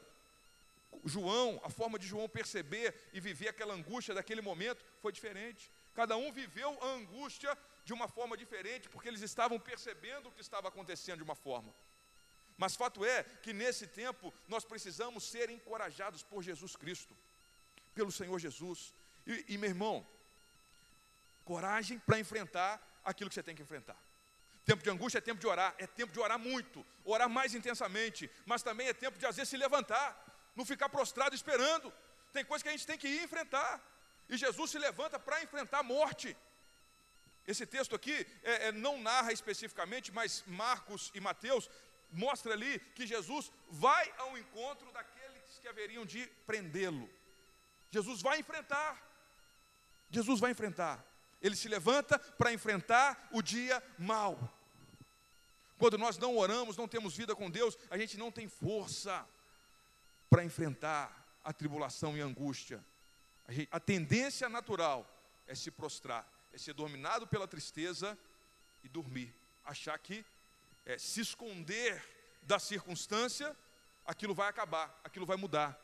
João, 1.06 1.62
a 1.64 1.70
forma 1.70 2.00
de 2.00 2.08
João 2.08 2.28
perceber 2.28 2.94
e 3.14 3.20
viver 3.20 3.50
aquela 3.50 3.76
angústia 3.76 4.16
daquele 4.16 4.42
momento 4.42 4.84
foi 5.00 5.12
diferente. 5.12 5.72
Cada 5.94 6.18
um 6.18 6.32
viveu 6.32 6.78
a 6.84 6.88
angústia 6.88 7.56
de 7.86 7.94
uma 7.94 8.08
forma 8.08 8.36
diferente, 8.36 8.90
porque 8.90 9.08
eles 9.08 9.22
estavam 9.22 9.60
percebendo 9.60 10.30
o 10.30 10.32
que 10.32 10.42
estava 10.42 10.68
acontecendo 10.68 11.18
de 11.18 11.24
uma 11.24 11.36
forma. 11.36 11.74
Mas 12.58 12.76
fato 12.76 13.06
é 13.06 13.24
que 13.24 13.54
nesse 13.54 13.86
tempo 13.86 14.34
nós 14.48 14.66
precisamos 14.66 15.24
ser 15.24 15.50
encorajados 15.52 16.24
por 16.24 16.42
Jesus 16.42 16.76
Cristo, 16.76 17.16
pelo 17.94 18.12
Senhor 18.12 18.38
Jesus. 18.40 18.94
E, 19.26 19.46
e 19.50 19.58
meu 19.58 19.70
irmão, 19.70 20.06
coragem 21.50 21.98
para 22.08 22.20
enfrentar 22.24 22.72
aquilo 23.04 23.30
que 23.30 23.34
você 23.38 23.46
tem 23.48 23.56
que 23.56 23.64
enfrentar. 23.68 24.00
Tempo 24.70 24.84
de 24.84 24.90
angústia 24.96 25.18
é 25.18 25.22
tempo 25.30 25.42
de 25.44 25.48
orar, 25.54 25.72
é 25.80 25.88
tempo 26.00 26.12
de 26.16 26.20
orar 26.26 26.38
muito, 26.38 26.86
orar 27.14 27.30
mais 27.38 27.56
intensamente, 27.60 28.30
mas 28.46 28.62
também 28.68 28.88
é 28.88 28.94
tempo 28.94 29.18
de 29.18 29.26
às 29.26 29.36
vezes 29.38 29.50
se 29.50 29.58
levantar, 29.58 30.08
não 30.56 30.64
ficar 30.74 30.90
prostrado 30.90 31.34
esperando. 31.34 31.92
Tem 32.32 32.46
coisa 32.46 32.64
que 32.64 32.70
a 32.70 32.76
gente 32.76 32.86
tem 32.86 33.00
que 33.00 33.08
ir 33.16 33.24
enfrentar. 33.24 33.72
E 34.32 34.38
Jesus 34.38 34.70
se 34.70 34.78
levanta 34.78 35.18
para 35.18 35.42
enfrentar 35.46 35.80
a 35.80 35.90
morte. 35.96 36.38
Esse 37.48 37.66
texto 37.66 37.96
aqui 37.96 38.16
é, 38.44 38.68
é, 38.68 38.72
não 38.72 39.02
narra 39.02 39.32
especificamente, 39.34 40.12
mas 40.12 40.44
Marcos 40.46 41.12
e 41.16 41.20
Mateus 41.20 41.68
mostra 42.12 42.54
ali 42.54 42.74
que 42.94 43.08
Jesus 43.08 43.52
vai 43.72 44.06
ao 44.20 44.38
encontro 44.38 44.92
daqueles 44.92 45.58
que 45.60 45.68
haveriam 45.68 46.06
de 46.06 46.28
prendê-lo. 46.46 47.10
Jesus 47.90 48.22
vai 48.22 48.38
enfrentar. 48.38 48.92
Jesus 50.12 50.40
vai 50.40 50.52
enfrentar. 50.52 51.09
Ele 51.42 51.56
se 51.56 51.68
levanta 51.68 52.20
para 52.20 52.52
enfrentar 52.54 53.30
o 53.32 53.42
dia 53.42 53.82
mal. 53.98 54.38
Quando 55.78 55.98
nós 55.98 56.18
não 56.18 56.38
oramos, 56.38 56.76
não 56.76 56.88
temos 56.88 57.16
vida 57.16 57.36
com 57.36 57.50
Deus, 57.50 57.78
a 57.90 57.98
gente 57.98 58.18
não 58.18 58.32
tem 58.32 58.48
força 58.48 59.26
para 60.30 60.44
enfrentar 60.44 61.40
a 61.44 61.54
tribulação 61.54 62.18
e 62.18 62.22
a 62.22 62.26
angústia. 62.26 62.84
A, 63.48 63.52
gente, 63.54 63.70
a 63.72 63.80
tendência 63.80 64.50
natural 64.50 65.08
é 65.48 65.56
se 65.56 65.72
prostrar, 65.72 66.28
é 66.54 66.58
ser 66.58 66.74
dominado 66.74 67.26
pela 67.26 67.48
tristeza 67.48 68.18
e 68.84 68.90
dormir. 68.90 69.34
Achar 69.64 69.98
que 69.98 70.26
é, 70.86 70.98
se 70.98 71.22
esconder 71.22 72.04
da 72.44 72.60
circunstância, 72.60 73.56
aquilo 74.06 74.36
vai 74.36 74.50
acabar, 74.50 75.00
aquilo 75.04 75.26
vai 75.26 75.38
mudar. 75.38 75.80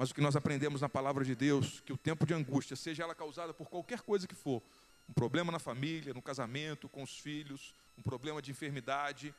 Mas 0.00 0.12
o 0.12 0.14
que 0.14 0.20
nós 0.22 0.34
aprendemos 0.34 0.80
na 0.80 0.88
palavra 0.88 1.22
de 1.22 1.34
Deus, 1.34 1.80
que 1.80 1.92
o 1.92 1.96
tempo 1.98 2.24
de 2.24 2.32
angústia, 2.32 2.74
seja 2.74 3.02
ela 3.02 3.14
causada 3.14 3.52
por 3.52 3.68
qualquer 3.68 4.00
coisa 4.00 4.26
que 4.26 4.34
for, 4.34 4.62
um 5.06 5.12
problema 5.12 5.52
na 5.52 5.58
família, 5.58 6.14
no 6.14 6.22
casamento, 6.22 6.88
com 6.88 7.02
os 7.02 7.18
filhos, 7.18 7.74
um 7.98 8.02
problema 8.02 8.40
de 8.40 8.50
enfermidade, 8.50 9.34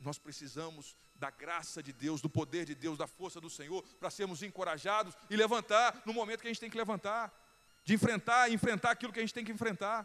nós 0.00 0.18
precisamos 0.18 0.96
da 1.14 1.30
graça 1.30 1.80
de 1.80 1.92
Deus, 1.92 2.20
do 2.20 2.28
poder 2.28 2.64
de 2.64 2.74
Deus, 2.74 2.98
da 2.98 3.06
força 3.06 3.40
do 3.40 3.48
Senhor, 3.48 3.84
para 4.00 4.10
sermos 4.10 4.42
encorajados 4.42 5.16
e 5.30 5.36
levantar 5.36 6.02
no 6.04 6.12
momento 6.12 6.40
que 6.40 6.48
a 6.48 6.50
gente 6.50 6.58
tem 6.58 6.68
que 6.68 6.76
levantar, 6.76 7.32
de 7.84 7.94
enfrentar 7.94 8.50
e 8.50 8.54
enfrentar 8.54 8.90
aquilo 8.90 9.12
que 9.12 9.20
a 9.20 9.22
gente 9.22 9.34
tem 9.34 9.44
que 9.44 9.52
enfrentar, 9.52 10.04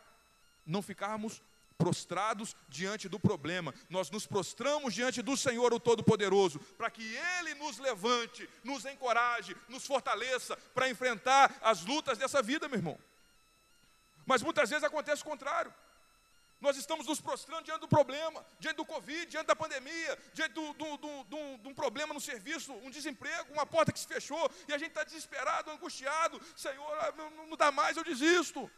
não 0.63 0.83
ficarmos 0.83 1.41
prostrados 1.77 2.55
diante 2.67 3.07
do 3.07 3.19
problema. 3.19 3.73
Nós 3.89 4.09
nos 4.09 4.25
prostramos 4.25 4.93
diante 4.93 5.21
do 5.21 5.37
Senhor, 5.37 5.73
o 5.73 5.79
Todo-Poderoso, 5.79 6.59
para 6.77 6.89
que 6.89 7.03
Ele 7.03 7.53
nos 7.55 7.77
levante, 7.77 8.49
nos 8.63 8.85
encoraje, 8.85 9.55
nos 9.69 9.85
fortaleça 9.85 10.57
para 10.73 10.89
enfrentar 10.89 11.55
as 11.61 11.85
lutas 11.85 12.17
dessa 12.17 12.41
vida, 12.41 12.67
meu 12.67 12.79
irmão. 12.79 12.99
Mas 14.25 14.41
muitas 14.41 14.69
vezes 14.69 14.83
acontece 14.83 15.21
o 15.21 15.25
contrário. 15.25 15.73
Nós 16.59 16.75
estamos 16.75 17.05
nos 17.05 17.21
prostrando 17.21 17.65
diante 17.65 17.81
do 17.81 17.87
problema, 17.87 18.43
diante 18.59 18.77
do 18.77 18.85
Covid, 18.85 19.27
diante 19.27 19.45
da 19.45 19.55
pandemia, 19.55 20.17
diante 20.33 20.53
do, 20.53 20.73
do, 20.73 20.97
do, 20.97 21.57
de 21.59 21.67
um 21.67 21.73
problema 21.75 22.15
no 22.15 22.19
serviço, 22.19 22.73
um 22.73 22.89
desemprego, 22.89 23.53
uma 23.53 23.65
porta 23.65 23.91
que 23.91 23.99
se 23.99 24.07
fechou, 24.07 24.49
e 24.67 24.73
a 24.73 24.77
gente 24.79 24.89
está 24.89 25.03
desesperado, 25.03 25.69
angustiado. 25.69 26.41
Senhor, 26.55 26.97
ah, 26.99 27.13
não, 27.15 27.47
não 27.47 27.55
dá 27.55 27.71
mais, 27.71 27.95
eu 27.95 28.03
desisto 28.03 28.69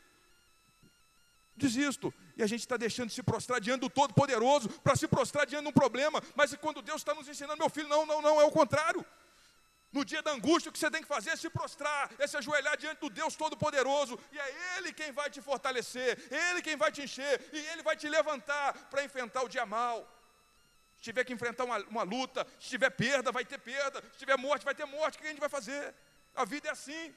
desisto. 1.59 2.13
E 2.39 2.41
a 2.41 2.47
gente 2.47 2.61
está 2.61 2.77
deixando 2.77 3.09
de 3.09 3.15
se 3.15 3.21
prostrar 3.21 3.59
diante 3.59 3.81
do 3.81 3.89
Todo-Poderoso 3.89 4.69
para 4.79 4.95
se 4.95 5.09
prostrar 5.09 5.45
diante 5.45 5.63
de 5.63 5.69
um 5.71 5.73
problema. 5.73 6.23
Mas 6.37 6.55
quando 6.55 6.81
Deus 6.81 7.01
está 7.01 7.13
nos 7.13 7.27
ensinando, 7.27 7.57
meu 7.57 7.69
filho, 7.69 7.89
não, 7.89 8.05
não, 8.05 8.21
não, 8.21 8.39
é 8.39 8.45
o 8.45 8.49
contrário. 8.49 9.05
No 9.91 10.05
dia 10.05 10.21
da 10.21 10.31
angústia, 10.31 10.69
o 10.69 10.71
que 10.71 10.79
você 10.79 10.89
tem 10.89 11.01
que 11.01 11.07
fazer 11.07 11.31
é 11.31 11.35
se 11.35 11.49
prostrar, 11.49 12.09
é 12.17 12.25
se 12.25 12.37
ajoelhar 12.37 12.77
diante 12.77 13.01
do 13.01 13.09
Deus 13.09 13.35
Todo-Poderoso, 13.35 14.17
e 14.31 14.39
é 14.39 14.77
Ele 14.77 14.93
quem 14.93 15.11
vai 15.11 15.29
te 15.29 15.41
fortalecer, 15.41 16.17
Ele 16.31 16.61
quem 16.61 16.77
vai 16.77 16.89
te 16.93 17.01
encher, 17.01 17.45
e 17.51 17.57
Ele 17.57 17.83
vai 17.83 17.97
te 17.97 18.07
levantar 18.07 18.71
para 18.89 19.03
enfrentar 19.03 19.41
o 19.41 19.49
dia 19.49 19.65
mal. 19.65 20.07
Se 20.95 21.03
tiver 21.03 21.25
que 21.25 21.33
enfrentar 21.33 21.65
uma, 21.65 21.79
uma, 21.89 22.03
luta, 22.03 22.47
se 22.57 22.69
tiver 22.69 22.91
perda, 22.91 23.33
vai 23.33 23.43
ter 23.43 23.57
perda, 23.57 24.01
se 24.13 24.19
tiver 24.19 24.37
morte, 24.37 24.63
vai 24.63 24.73
ter 24.73 24.85
morte, 24.85 25.17
o 25.17 25.19
que 25.19 25.27
a 25.27 25.29
gente 25.29 25.41
vai 25.41 25.49
fazer? 25.49 25.93
A 26.33 26.45
vida 26.45 26.69
é 26.69 26.71
assim. 26.71 27.13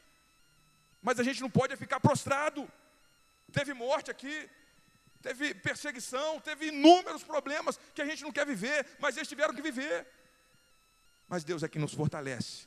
Mas 1.01 1.21
a 1.21 1.23
gente 1.23 1.41
não 1.41 1.51
pode 1.51 1.77
ficar 1.77 2.01
prostrado. 2.01 2.69
Teve 3.53 3.73
morte 3.75 4.11
aqui, 4.11 4.51
teve 5.23 5.55
perseguição, 5.55 6.41
teve 6.41 6.67
inúmeros 6.67 7.23
problemas 7.23 7.79
que 7.95 8.03
a 8.03 8.07
gente 8.07 8.23
não 8.23 8.33
quer 8.33 8.47
viver, 8.47 8.87
mas 8.99 9.17
eles 9.17 9.29
tiveram 9.29 9.55
que 9.55 9.63
viver. 9.63 10.07
Mas 11.29 11.45
Deus 11.45 11.63
é 11.63 11.69
que 11.69 11.79
nos 11.79 11.95
fortalece. 11.95 12.67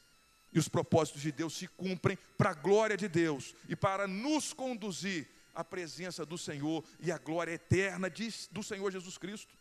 E 0.51 0.57
os 0.57 0.69
propósitos 0.69 1.21
de 1.21 1.31
Deus 1.31 1.53
se 1.53 1.67
cumprem 1.67 2.17
para 2.37 2.51
a 2.51 2.53
glória 2.53 2.95
de 2.95 3.07
Deus 3.09 3.53
e 3.67 3.75
para 3.75 4.07
nos 4.07 4.53
conduzir 4.53 5.27
à 5.53 5.63
presença 5.63 6.25
do 6.25 6.37
Senhor 6.37 6.83
e 6.99 7.11
à 7.11 7.17
glória 7.17 7.51
eterna 7.51 8.09
de, 8.09 8.33
do 8.51 8.63
Senhor 8.63 8.89
Jesus 8.91 9.17
Cristo. 9.17 9.53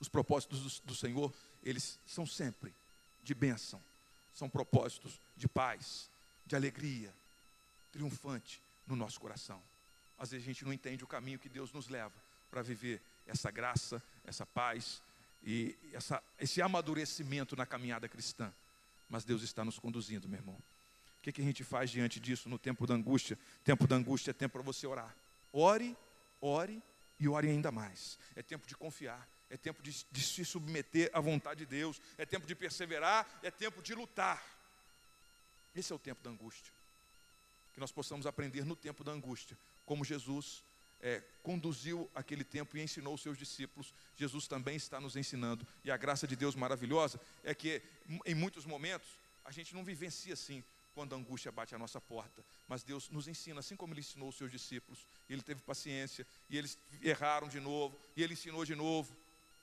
Os 0.00 0.08
propósitos 0.08 0.80
do, 0.80 0.86
do 0.86 0.94
Senhor, 0.94 1.32
eles 1.62 1.98
são 2.06 2.26
sempre 2.26 2.74
de 3.22 3.34
bênção, 3.34 3.82
são 4.32 4.48
propósitos 4.48 5.20
de 5.36 5.46
paz, 5.46 6.08
de 6.46 6.56
alegria, 6.56 7.12
triunfante 7.92 8.62
no 8.86 8.96
nosso 8.96 9.20
coração. 9.20 9.62
Às 10.18 10.30
vezes 10.30 10.44
a 10.44 10.50
gente 10.50 10.64
não 10.64 10.72
entende 10.72 11.04
o 11.04 11.06
caminho 11.06 11.38
que 11.38 11.48
Deus 11.48 11.72
nos 11.72 11.88
leva 11.88 12.14
para 12.50 12.62
viver 12.62 13.00
essa 13.26 13.50
graça, 13.50 14.02
essa 14.24 14.44
paz 14.44 15.02
e 15.42 15.76
essa, 15.92 16.22
esse 16.38 16.60
amadurecimento 16.60 17.54
na 17.54 17.64
caminhada 17.64 18.08
cristã. 18.08 18.52
Mas 19.08 19.24
Deus 19.24 19.42
está 19.42 19.64
nos 19.64 19.78
conduzindo, 19.78 20.28
meu 20.28 20.38
irmão. 20.38 20.56
O 21.18 21.22
que, 21.22 21.32
que 21.32 21.40
a 21.40 21.44
gente 21.44 21.64
faz 21.64 21.90
diante 21.90 22.20
disso 22.20 22.48
no 22.48 22.58
tempo 22.58 22.86
da 22.86 22.94
angústia? 22.94 23.38
Tempo 23.64 23.86
da 23.86 23.96
angústia 23.96 24.30
é 24.30 24.34
tempo 24.34 24.54
para 24.54 24.62
você 24.62 24.86
orar. 24.86 25.14
Ore, 25.52 25.96
ore 26.40 26.82
e 27.18 27.28
ore 27.28 27.48
ainda 27.48 27.70
mais. 27.70 28.18
É 28.36 28.42
tempo 28.42 28.66
de 28.66 28.76
confiar, 28.76 29.28
é 29.50 29.56
tempo 29.56 29.82
de, 29.82 30.04
de 30.10 30.22
se 30.22 30.44
submeter 30.44 31.10
à 31.12 31.20
vontade 31.20 31.60
de 31.60 31.66
Deus, 31.66 32.00
é 32.16 32.24
tempo 32.24 32.46
de 32.46 32.54
perseverar, 32.54 33.26
é 33.42 33.50
tempo 33.50 33.82
de 33.82 33.94
lutar. 33.94 34.42
Esse 35.74 35.92
é 35.92 35.96
o 35.96 35.98
tempo 35.98 36.22
da 36.22 36.30
angústia. 36.30 36.72
Que 37.72 37.80
nós 37.80 37.92
possamos 37.92 38.26
aprender 38.26 38.64
no 38.64 38.76
tempo 38.76 39.02
da 39.02 39.12
angústia, 39.12 39.56
como 39.88 40.04
Jesus 40.04 40.62
é, 41.00 41.22
conduziu 41.42 42.10
aquele 42.14 42.44
tempo 42.44 42.76
e 42.76 42.82
ensinou 42.82 43.14
os 43.14 43.22
seus 43.22 43.38
discípulos, 43.38 43.94
Jesus 44.14 44.46
também 44.46 44.76
está 44.76 45.00
nos 45.00 45.16
ensinando. 45.16 45.66
E 45.82 45.90
a 45.90 45.96
graça 45.96 46.26
de 46.26 46.36
Deus 46.36 46.54
maravilhosa 46.54 47.18
é 47.42 47.54
que, 47.54 47.80
em 48.26 48.34
muitos 48.34 48.66
momentos, 48.66 49.08
a 49.46 49.50
gente 49.50 49.74
não 49.74 49.82
vivencia 49.82 50.34
assim, 50.34 50.62
quando 50.94 51.14
a 51.14 51.16
angústia 51.16 51.50
bate 51.50 51.74
à 51.74 51.78
nossa 51.78 51.98
porta. 52.02 52.44
Mas 52.66 52.82
Deus 52.82 53.08
nos 53.08 53.28
ensina, 53.28 53.60
assim 53.60 53.76
como 53.76 53.94
Ele 53.94 54.00
ensinou 54.00 54.28
os 54.28 54.36
seus 54.36 54.50
discípulos. 54.50 55.06
Ele 55.26 55.40
teve 55.40 55.62
paciência, 55.62 56.26
e 56.50 56.58
eles 56.58 56.76
erraram 57.00 57.48
de 57.48 57.60
novo, 57.60 57.98
e 58.14 58.22
Ele 58.22 58.34
ensinou 58.34 58.62
de 58.66 58.74
novo. 58.74 59.16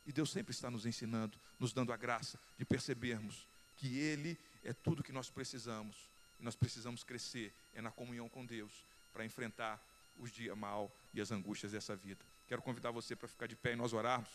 E 0.08 0.12
Deus 0.12 0.32
sempre 0.32 0.54
está 0.54 0.72
nos 0.72 0.88
ensinando, 0.88 1.38
nos 1.60 1.72
dando 1.72 1.94
a 1.94 1.98
graça 1.98 2.40
de 2.58 2.66
percebermos 2.66 3.46
que 3.76 4.00
Ele 4.00 4.40
é 4.64 4.74
tudo 4.74 5.04
que 5.04 5.12
nós 5.12 5.30
precisamos. 5.30 6.10
E 6.40 6.44
nós 6.44 6.56
precisamos 6.56 7.04
crescer, 7.04 7.54
é 7.76 7.82
na 7.82 7.92
comunhão 7.92 8.28
com 8.28 8.44
Deus, 8.44 8.72
para 9.14 9.24
enfrentar 9.24 9.80
os 10.20 10.32
dias 10.32 10.58
mal 10.58 10.92
e 11.14 11.22
as 11.22 11.32
angústias 11.32 11.72
dessa 11.72 11.96
vida. 11.96 12.24
Quero 12.48 12.62
convidar 12.62 12.92
você 12.92 13.16
para 13.16 13.28
ficar 13.28 13.48
de 13.48 13.56
pé 13.56 13.74
e 13.74 13.76
nós 13.76 13.94
orarmos. 13.94 14.30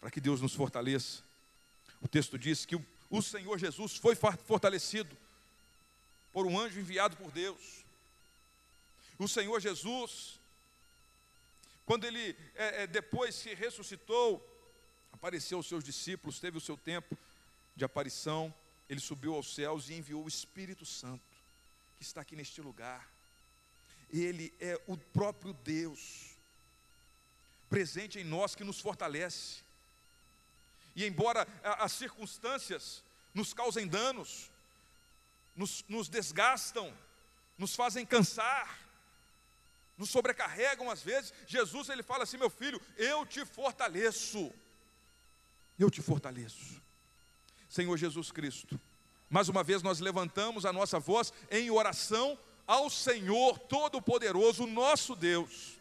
Para 0.00 0.10
que 0.10 0.20
Deus 0.20 0.40
nos 0.40 0.54
fortaleça. 0.54 1.22
O 2.00 2.08
texto 2.08 2.38
diz 2.38 2.64
que 2.64 2.76
o, 3.10 3.22
Senhor 3.22 3.58
Jesus 3.58 3.96
foi 3.96 4.14
fortalecido 4.14 5.16
por 6.32 6.46
um 6.46 6.58
anjo 6.58 6.78
enviado 6.78 7.16
por 7.16 7.30
Deus. 7.30 7.84
O 9.18 9.26
Senhor 9.26 9.58
Jesus, 9.60 10.38
quando 11.84 12.04
ele 12.04 12.36
é, 12.54 12.82
é, 12.82 12.86
depois 12.86 13.34
se 13.34 13.54
ressuscitou, 13.54 14.44
apareceu 15.12 15.58
aos 15.58 15.66
seus 15.66 15.82
discípulos, 15.82 16.38
teve 16.38 16.56
o 16.56 16.60
seu 16.60 16.76
tempo 16.76 17.18
de 17.74 17.84
aparição, 17.84 18.54
ele 18.88 19.00
subiu 19.00 19.34
aos 19.34 19.54
céus 19.54 19.88
e 19.88 19.94
enviou 19.94 20.24
o 20.24 20.28
Espírito 20.28 20.86
Santo, 20.86 21.36
que 21.96 22.02
está 22.04 22.20
aqui 22.20 22.36
neste 22.36 22.60
lugar. 22.60 23.08
Ele 24.10 24.52
é 24.60 24.80
o 24.86 24.96
próprio 24.96 25.52
Deus, 25.52 26.36
presente 27.68 28.18
em 28.18 28.24
nós 28.24 28.54
que 28.54 28.64
nos 28.64 28.80
fortalece. 28.80 29.58
E 30.96 31.04
embora 31.04 31.46
as 31.62 31.92
circunstâncias 31.92 33.02
nos 33.34 33.52
causem 33.52 33.86
danos, 33.86 34.50
nos, 35.54 35.84
nos 35.88 36.08
desgastam, 36.08 36.92
nos 37.56 37.74
fazem 37.74 38.06
cansar, 38.06 38.78
nos 39.96 40.10
sobrecarregam 40.10 40.90
às 40.90 41.02
vezes, 41.02 41.34
Jesus 41.46 41.88
ele 41.88 42.02
fala 42.02 42.24
assim: 42.24 42.36
meu 42.36 42.48
filho, 42.48 42.80
eu 42.96 43.26
te 43.26 43.44
fortaleço, 43.44 44.52
eu 45.78 45.90
te 45.90 46.00
fortaleço. 46.00 46.80
Senhor 47.68 47.96
Jesus 47.96 48.30
Cristo, 48.30 48.80
mais 49.28 49.48
uma 49.48 49.62
vez 49.62 49.82
nós 49.82 50.00
levantamos 50.00 50.64
a 50.64 50.72
nossa 50.72 50.98
voz 50.98 51.32
em 51.50 51.70
oração 51.70 52.38
ao 52.68 52.90
Senhor 52.90 53.58
Todo-Poderoso, 53.58 54.66
nosso 54.66 55.16
Deus. 55.16 55.78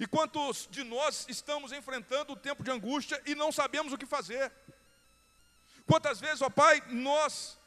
E 0.00 0.06
quantos 0.06 0.66
de 0.70 0.82
nós 0.82 1.26
estamos 1.28 1.70
enfrentando 1.72 2.32
o 2.32 2.36
tempo 2.36 2.64
de 2.64 2.70
angústia 2.70 3.22
e 3.26 3.34
não 3.34 3.52
sabemos 3.52 3.92
o 3.92 3.98
que 3.98 4.06
fazer? 4.06 4.50
Quantas 5.86 6.18
vezes, 6.18 6.40
ó 6.40 6.48
Pai, 6.48 6.82
nós 6.88 7.58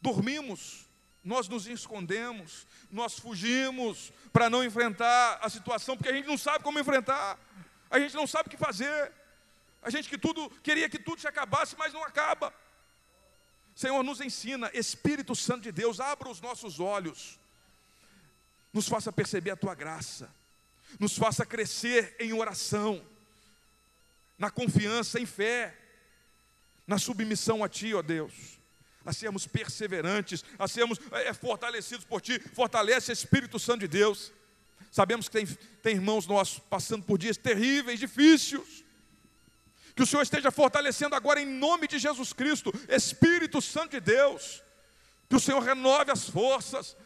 dormimos, 0.00 0.86
nós 1.24 1.48
nos 1.48 1.66
escondemos, 1.66 2.64
nós 2.90 3.18
fugimos 3.18 4.12
para 4.32 4.48
não 4.48 4.62
enfrentar 4.62 5.40
a 5.42 5.50
situação, 5.50 5.96
porque 5.96 6.10
a 6.10 6.14
gente 6.14 6.28
não 6.28 6.38
sabe 6.38 6.62
como 6.62 6.78
enfrentar, 6.78 7.36
a 7.90 7.98
gente 7.98 8.14
não 8.14 8.26
sabe 8.26 8.46
o 8.46 8.50
que 8.50 8.56
fazer, 8.56 9.12
a 9.82 9.90
gente 9.90 10.08
que 10.08 10.16
tudo 10.16 10.48
queria 10.62 10.88
que 10.88 10.98
tudo 10.98 11.20
se 11.20 11.26
acabasse, 11.26 11.74
mas 11.76 11.92
não 11.92 12.04
acaba. 12.04 12.54
Senhor, 13.82 14.04
nos 14.04 14.20
ensina, 14.20 14.70
Espírito 14.72 15.34
Santo 15.34 15.62
de 15.62 15.72
Deus, 15.72 15.98
abra 15.98 16.28
os 16.28 16.40
nossos 16.40 16.78
olhos, 16.78 17.36
nos 18.72 18.86
faça 18.86 19.10
perceber 19.10 19.50
a 19.50 19.56
tua 19.56 19.74
graça, 19.74 20.32
nos 21.00 21.18
faça 21.18 21.44
crescer 21.44 22.14
em 22.20 22.32
oração, 22.32 23.04
na 24.38 24.52
confiança, 24.52 25.18
em 25.18 25.26
fé, 25.26 25.76
na 26.86 26.96
submissão 26.96 27.64
a 27.64 27.68
Ti, 27.68 27.92
ó 27.92 28.02
Deus, 28.02 28.32
a 29.04 29.12
sermos 29.12 29.48
perseverantes, 29.48 30.44
a 30.56 30.68
sermos 30.68 31.00
é, 31.10 31.34
fortalecidos 31.34 32.04
por 32.04 32.20
Ti, 32.20 32.38
fortalece 32.38 33.10
Espírito 33.10 33.58
Santo 33.58 33.80
de 33.80 33.88
Deus. 33.88 34.32
Sabemos 34.92 35.28
que 35.28 35.32
tem, 35.32 35.46
tem 35.82 35.96
irmãos 35.96 36.24
nossos 36.28 36.60
passando 36.60 37.02
por 37.02 37.18
dias 37.18 37.36
terríveis, 37.36 37.98
difíceis, 37.98 38.84
que 39.94 40.02
o 40.02 40.06
Senhor 40.06 40.22
esteja 40.22 40.50
fortalecendo 40.50 41.14
agora 41.14 41.40
em 41.40 41.46
nome 41.46 41.86
de 41.86 41.98
Jesus 41.98 42.32
Cristo, 42.32 42.72
Espírito 42.88 43.60
Santo 43.60 43.90
de 43.90 44.00
Deus. 44.00 44.62
Que 45.28 45.36
o 45.36 45.40
Senhor 45.40 45.60
renove 45.60 46.10
as 46.10 46.28
forças, 46.28 46.96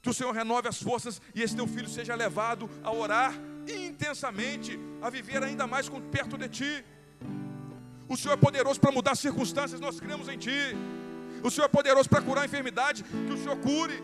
que 0.00 0.10
o 0.10 0.14
Senhor 0.14 0.32
renove 0.32 0.68
as 0.68 0.82
forças 0.82 1.20
e 1.34 1.42
esse 1.42 1.54
teu 1.54 1.66
filho 1.66 1.88
seja 1.88 2.14
levado 2.14 2.68
a 2.82 2.92
orar 2.92 3.34
intensamente, 3.68 4.78
a 5.00 5.08
viver 5.08 5.42
ainda 5.42 5.66
mais 5.66 5.88
perto 6.10 6.36
de 6.36 6.48
ti. 6.48 6.84
O 8.08 8.16
Senhor 8.16 8.34
é 8.34 8.36
poderoso 8.36 8.80
para 8.80 8.90
mudar 8.92 9.14
circunstâncias, 9.14 9.80
nós 9.80 10.00
cremos 10.00 10.28
em 10.28 10.36
ti. 10.36 10.76
O 11.42 11.50
Senhor 11.50 11.66
é 11.66 11.68
poderoso 11.68 12.08
para 12.08 12.20
curar 12.20 12.42
a 12.42 12.46
enfermidade, 12.46 13.04
que 13.04 13.32
o 13.32 13.38
Senhor 13.38 13.56
cure, 13.56 14.02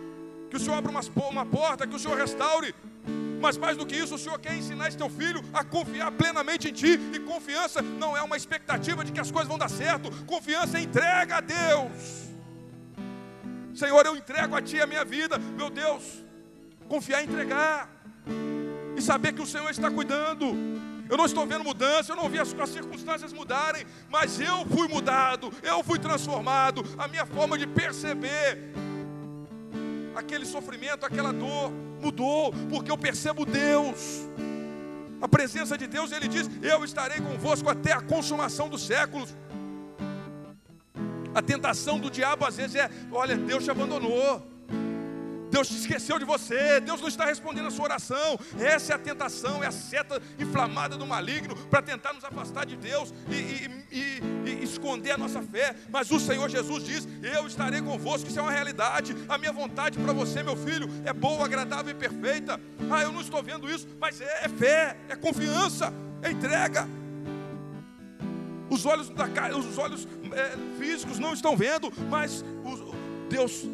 que 0.50 0.56
o 0.56 0.60
Senhor 0.60 0.76
abra 0.76 0.90
uma 1.30 1.46
porta, 1.46 1.86
que 1.86 1.94
o 1.94 1.98
Senhor 1.98 2.16
restaure, 2.16 2.74
mas 3.40 3.56
mais 3.56 3.76
do 3.76 3.86
que 3.86 3.96
isso, 3.96 4.14
o 4.14 4.18
Senhor 4.18 4.38
quer 4.38 4.54
ensinar 4.54 4.88
esse 4.88 4.96
teu 4.96 5.08
filho 5.08 5.42
a 5.52 5.64
confiar 5.64 6.10
plenamente 6.12 6.68
em 6.68 6.72
Ti. 6.72 6.98
E 7.12 7.18
confiança 7.20 7.80
não 7.82 8.16
é 8.16 8.22
uma 8.22 8.36
expectativa 8.36 9.04
de 9.04 9.12
que 9.12 9.20
as 9.20 9.30
coisas 9.30 9.48
vão 9.48 9.58
dar 9.58 9.70
certo. 9.70 10.10
Confiança 10.24 10.78
é 10.78 10.82
entrega 10.82 11.36
a 11.36 11.40
Deus. 11.40 12.28
Senhor, 13.74 14.04
eu 14.04 14.16
entrego 14.16 14.56
a 14.56 14.62
Ti 14.62 14.80
a 14.80 14.86
minha 14.86 15.04
vida. 15.04 15.38
Meu 15.38 15.70
Deus, 15.70 16.02
confiar 16.88 17.20
é 17.20 17.24
entregar. 17.24 17.88
E 18.96 19.00
saber 19.00 19.32
que 19.32 19.42
o 19.42 19.46
Senhor 19.46 19.70
está 19.70 19.90
cuidando. 19.90 20.56
Eu 21.08 21.16
não 21.16 21.24
estou 21.24 21.46
vendo 21.46 21.64
mudança, 21.64 22.12
eu 22.12 22.16
não 22.16 22.28
vi 22.28 22.38
as, 22.38 22.52
as, 22.52 22.68
circunstâncias 22.68 23.32
mudarem, 23.32 23.86
mas 24.10 24.38
eu 24.38 24.66
fui 24.66 24.86
mudado, 24.88 25.50
eu 25.62 25.82
fui 25.82 25.98
transformado. 25.98 26.84
A 26.98 27.08
minha 27.08 27.24
forma 27.24 27.56
de 27.56 27.66
perceber 27.66 28.74
aquele 30.18 30.44
sofrimento, 30.44 31.06
aquela 31.06 31.32
dor 31.32 31.70
mudou, 32.00 32.52
porque 32.70 32.90
eu 32.90 32.98
percebo 32.98 33.46
Deus. 33.46 34.26
A 35.20 35.28
presença 35.28 35.76
de 35.76 35.86
Deus, 35.86 36.12
ele 36.12 36.28
diz: 36.28 36.48
Eu 36.62 36.84
estarei 36.84 37.20
convosco 37.20 37.68
até 37.68 37.92
a 37.92 38.00
consumação 38.00 38.68
dos 38.68 38.86
séculos. 38.86 39.34
A 41.34 41.42
tentação 41.42 41.98
do 41.98 42.10
diabo 42.10 42.44
às 42.44 42.56
vezes 42.56 42.76
é: 42.76 42.90
Olha, 43.10 43.36
Deus 43.36 43.64
te 43.64 43.70
abandonou. 43.70 44.57
Deus 45.50 45.68
te 45.68 45.76
esqueceu 45.76 46.18
de 46.18 46.24
você, 46.24 46.80
Deus 46.80 47.00
não 47.00 47.08
está 47.08 47.24
respondendo 47.24 47.66
a 47.66 47.70
sua 47.70 47.84
oração. 47.84 48.38
Essa 48.58 48.92
é 48.92 48.96
a 48.96 48.98
tentação, 48.98 49.62
é 49.62 49.66
a 49.66 49.72
seta 49.72 50.20
inflamada 50.38 50.96
do 50.96 51.06
maligno 51.06 51.56
para 51.68 51.82
tentar 51.82 52.12
nos 52.12 52.24
afastar 52.24 52.66
de 52.66 52.76
Deus 52.76 53.12
e, 53.30 53.34
e, 53.34 53.86
e, 53.90 54.50
e, 54.50 54.64
esconder 54.64 55.12
a 55.12 55.18
nossa 55.18 55.42
fé. 55.42 55.74
Mas 55.90 56.10
o 56.10 56.20
Senhor 56.20 56.48
Jesus 56.48 56.84
diz: 56.84 57.08
Eu 57.22 57.46
estarei 57.46 57.80
convosco, 57.80 58.28
isso 58.28 58.38
é 58.38 58.42
uma 58.42 58.52
realidade. 58.52 59.16
A 59.28 59.38
minha 59.38 59.52
vontade 59.52 59.98
para 59.98 60.12
você, 60.12 60.42
meu 60.42 60.56
filho, 60.56 60.88
é 61.04 61.12
boa, 61.12 61.44
agradável 61.44 61.90
e 61.90 61.94
perfeita. 61.94 62.60
Ah, 62.90 63.02
eu 63.02 63.12
não 63.12 63.20
estou 63.20 63.42
vendo 63.42 63.70
isso, 63.70 63.86
mas 64.00 64.20
é, 64.20 64.44
é 64.44 64.48
fé, 64.48 64.96
é 65.08 65.16
confiança, 65.16 65.92
é 66.22 66.30
entrega. 66.30 66.86
Os 68.70 68.84
olhos, 68.84 69.08
da, 69.08 69.26
os 69.56 69.78
olhos 69.78 70.06
é, 70.32 70.56
físicos 70.78 71.18
não 71.18 71.32
estão 71.32 71.56
vendo, 71.56 71.90
mas 72.10 72.44
Deus, 73.30 73.64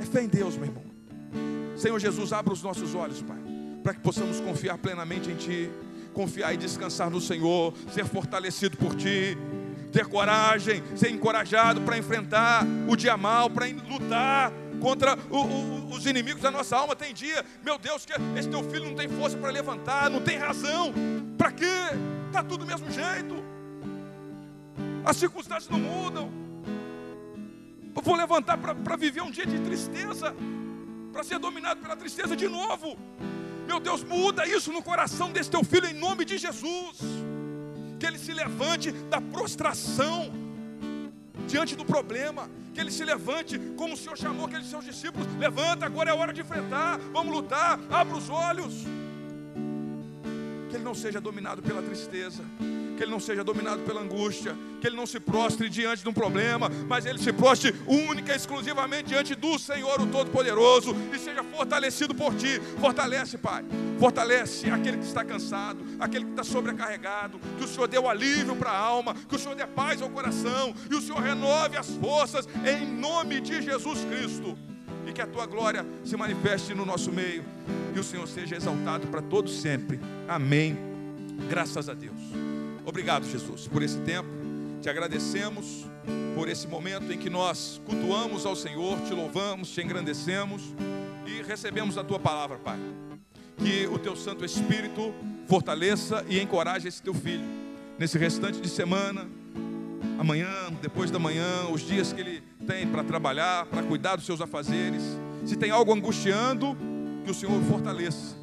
é 0.00 0.04
fé 0.04 0.22
em 0.22 0.28
Deus, 0.28 0.54
meu 0.56 0.66
irmão. 0.66 0.87
Senhor 1.78 1.98
Jesus, 2.00 2.32
abra 2.32 2.52
os 2.52 2.62
nossos 2.62 2.94
olhos, 2.94 3.22
Pai, 3.22 3.38
para 3.84 3.94
que 3.94 4.00
possamos 4.00 4.40
confiar 4.40 4.76
plenamente 4.78 5.30
em 5.30 5.36
Ti, 5.36 5.70
confiar 6.12 6.52
e 6.52 6.56
descansar 6.56 7.08
no 7.08 7.20
Senhor, 7.20 7.72
ser 7.92 8.04
fortalecido 8.04 8.76
por 8.76 8.96
Ti, 8.96 9.38
ter 9.92 10.06
coragem, 10.06 10.82
ser 10.96 11.10
encorajado 11.10 11.80
para 11.82 11.96
enfrentar 11.96 12.66
o 12.88 12.96
dia 12.96 13.16
mal, 13.16 13.48
para 13.48 13.66
lutar 13.88 14.52
contra 14.80 15.16
o, 15.30 15.38
o, 15.38 15.90
os 15.90 16.04
inimigos 16.04 16.42
da 16.42 16.50
nossa 16.50 16.76
alma. 16.76 16.96
Tem 16.96 17.14
dia, 17.14 17.44
meu 17.64 17.78
Deus, 17.78 18.04
que 18.04 18.12
esse 18.36 18.48
teu 18.48 18.62
filho 18.64 18.86
não 18.86 18.94
tem 18.96 19.08
força 19.08 19.36
para 19.36 19.50
levantar, 19.50 20.10
não 20.10 20.20
tem 20.20 20.36
razão. 20.36 20.92
Para 21.36 21.52
quê? 21.52 21.64
Está 22.26 22.42
tudo 22.42 22.64
do 22.64 22.66
mesmo 22.66 22.90
jeito. 22.90 23.36
As 25.04 25.16
circunstâncias 25.16 25.68
não 25.68 25.78
mudam. 25.78 26.28
Eu 27.94 28.02
vou 28.02 28.16
levantar 28.16 28.58
para 28.58 28.96
viver 28.96 29.22
um 29.22 29.30
dia 29.30 29.46
de 29.46 29.58
tristeza, 29.60 30.34
para 31.18 31.24
ser 31.24 31.40
dominado 31.40 31.80
pela 31.80 31.96
tristeza 31.96 32.36
de 32.36 32.46
novo. 32.46 32.96
Meu 33.66 33.80
Deus, 33.80 34.04
muda 34.04 34.46
isso 34.46 34.70
no 34.72 34.80
coração 34.80 35.32
desse 35.32 35.50
teu 35.50 35.64
filho 35.64 35.88
em 35.88 35.92
nome 35.92 36.24
de 36.24 36.38
Jesus. 36.38 36.96
Que 37.98 38.06
ele 38.06 38.20
se 38.20 38.32
levante 38.32 38.92
da 38.92 39.20
prostração 39.20 40.32
diante 41.48 41.74
do 41.74 41.84
problema, 41.84 42.48
que 42.72 42.80
ele 42.80 42.92
se 42.92 43.04
levante, 43.04 43.58
como 43.76 43.94
o 43.94 43.96
Senhor 43.96 44.16
chamou 44.16 44.46
aqueles 44.46 44.68
seus 44.68 44.84
discípulos: 44.84 45.26
levanta, 45.40 45.86
agora 45.86 46.08
é 46.08 46.14
hora 46.14 46.32
de 46.32 46.40
enfrentar, 46.40 46.98
vamos 47.12 47.34
lutar, 47.34 47.80
abra 47.90 48.16
os 48.16 48.30
olhos. 48.30 48.84
Que 50.68 50.76
ele 50.76 50.84
não 50.84 50.94
seja 50.94 51.20
dominado 51.20 51.62
pela 51.62 51.82
tristeza, 51.82 52.42
que 52.96 53.02
ele 53.02 53.10
não 53.10 53.20
seja 53.20 53.44
dominado 53.44 53.82
pela 53.82 54.00
angústia, 54.00 54.56
que 54.80 54.86
ele 54.86 54.96
não 54.96 55.06
se 55.06 55.20
prostre 55.20 55.68
diante 55.68 56.02
de 56.02 56.08
um 56.08 56.12
problema, 56.12 56.68
mas 56.88 57.06
ele 57.06 57.18
se 57.18 57.32
prostre 57.32 57.74
única 57.86 58.32
e 58.32 58.36
exclusivamente 58.36 59.04
diante 59.04 59.34
do 59.34 59.58
Senhor, 59.58 60.00
o 60.00 60.06
Todo-Poderoso, 60.06 60.94
e 61.14 61.18
seja 61.18 61.44
fortalecido 61.44 62.14
por 62.14 62.34
ti. 62.34 62.60
Fortalece, 62.80 63.38
Pai. 63.38 63.64
Fortalece 63.98 64.68
aquele 64.68 64.98
que 64.98 65.04
está 65.04 65.24
cansado, 65.24 65.84
aquele 65.98 66.24
que 66.24 66.30
está 66.32 66.44
sobrecarregado, 66.44 67.38
que 67.56 67.64
o 67.64 67.68
Senhor 67.68 67.86
dê 67.86 67.98
o 67.98 68.08
alívio 68.08 68.56
para 68.56 68.70
a 68.70 68.78
alma, 68.78 69.14
que 69.14 69.36
o 69.36 69.38
Senhor 69.38 69.54
dê 69.54 69.66
paz 69.66 70.02
ao 70.02 70.10
coração, 70.10 70.74
e 70.90 70.94
o 70.94 71.00
Senhor 71.00 71.20
renove 71.20 71.76
as 71.76 71.88
forças 71.96 72.48
em 72.66 72.84
nome 72.84 73.40
de 73.40 73.62
Jesus 73.62 74.04
Cristo. 74.04 74.56
E 75.08 75.12
que 75.12 75.22
a 75.22 75.26
tua 75.26 75.46
glória 75.46 75.86
se 76.04 76.16
manifeste 76.16 76.74
no 76.74 76.84
nosso 76.84 77.10
meio, 77.10 77.42
e 77.96 77.98
o 77.98 78.04
Senhor 78.04 78.28
seja 78.28 78.56
exaltado 78.56 79.06
para 79.06 79.22
todos 79.22 79.60
sempre. 79.60 79.98
Amém. 80.28 80.76
Graças 81.48 81.88
a 81.88 81.94
Deus. 81.94 82.20
Obrigado, 82.84 83.24
Jesus, 83.24 83.66
por 83.66 83.82
esse 83.82 83.98
tempo. 84.00 84.28
Te 84.82 84.90
agradecemos 84.90 85.86
por 86.34 86.48
esse 86.48 86.68
momento 86.68 87.12
em 87.12 87.18
que 87.18 87.30
nós 87.30 87.80
cultuamos 87.86 88.44
ao 88.44 88.54
Senhor, 88.54 89.00
te 89.00 89.14
louvamos, 89.14 89.70
te 89.70 89.80
engrandecemos 89.80 90.62
e 91.26 91.42
recebemos 91.42 91.96
a 91.96 92.04
tua 92.04 92.18
palavra, 92.18 92.58
Pai. 92.58 92.78
Que 93.56 93.86
o 93.86 93.98
teu 93.98 94.14
Santo 94.14 94.44
Espírito 94.44 95.12
fortaleça 95.48 96.24
e 96.28 96.38
encoraje 96.38 96.86
esse 96.86 97.02
teu 97.02 97.14
filho 97.14 97.58
nesse 97.98 98.16
restante 98.16 98.60
de 98.60 98.68
semana, 98.68 99.26
amanhã, 100.18 100.48
depois 100.80 101.10
da 101.10 101.18
manhã, 101.18 101.66
os 101.72 101.80
dias 101.80 102.12
que 102.12 102.20
ele 102.20 102.42
tem 102.68 102.86
para 102.86 103.02
trabalhar, 103.02 103.64
para 103.66 103.82
cuidar 103.82 104.16
dos 104.16 104.26
seus 104.26 104.42
afazeres. 104.42 105.02
Se 105.46 105.56
tem 105.56 105.70
algo 105.70 105.94
angustiando, 105.94 106.76
que 107.24 107.30
o 107.30 107.34
Senhor 107.34 107.60
fortaleça 107.62 108.36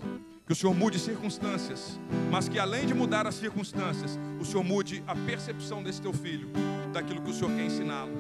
que 0.46 0.54
o 0.54 0.56
Senhor 0.56 0.76
mude 0.76 1.00
circunstâncias, 1.00 2.00
mas 2.32 2.48
que 2.48 2.60
além 2.60 2.86
de 2.86 2.94
mudar 2.94 3.26
as 3.26 3.34
circunstâncias, 3.36 4.20
o 4.40 4.46
Senhor 4.46 4.64
mude 4.64 5.04
a 5.08 5.16
percepção 5.16 5.82
desse 5.82 6.00
teu 6.00 6.14
filho, 6.14 6.50
daquilo 6.94 7.22
que 7.22 7.32
o 7.32 7.34
Senhor 7.34 7.52
quer 7.56 7.66
ensiná-lo, 7.66 8.14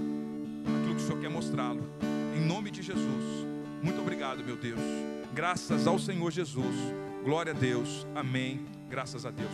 daquilo 0.64 0.95
que 0.95 1.03
o 1.03 1.06
Senhor 1.06 1.22
quer 1.22 1.30
mostrá-lo. 1.30 1.88
Em 2.36 2.41
nome 2.41 2.72
de 2.72 2.82
Jesus. 2.82 3.45
Muito 3.82 4.01
obrigado, 4.01 4.43
meu 4.43 4.56
Deus. 4.56 4.80
Graças 5.34 5.86
ao 5.86 5.99
Senhor 5.99 6.32
Jesus. 6.32 6.76
Glória 7.24 7.51
a 7.51 7.56
Deus. 7.56 8.08
Amém. 8.16 8.66
Graças 8.89 9.24
a 9.24 9.30
Deus. 9.30 9.51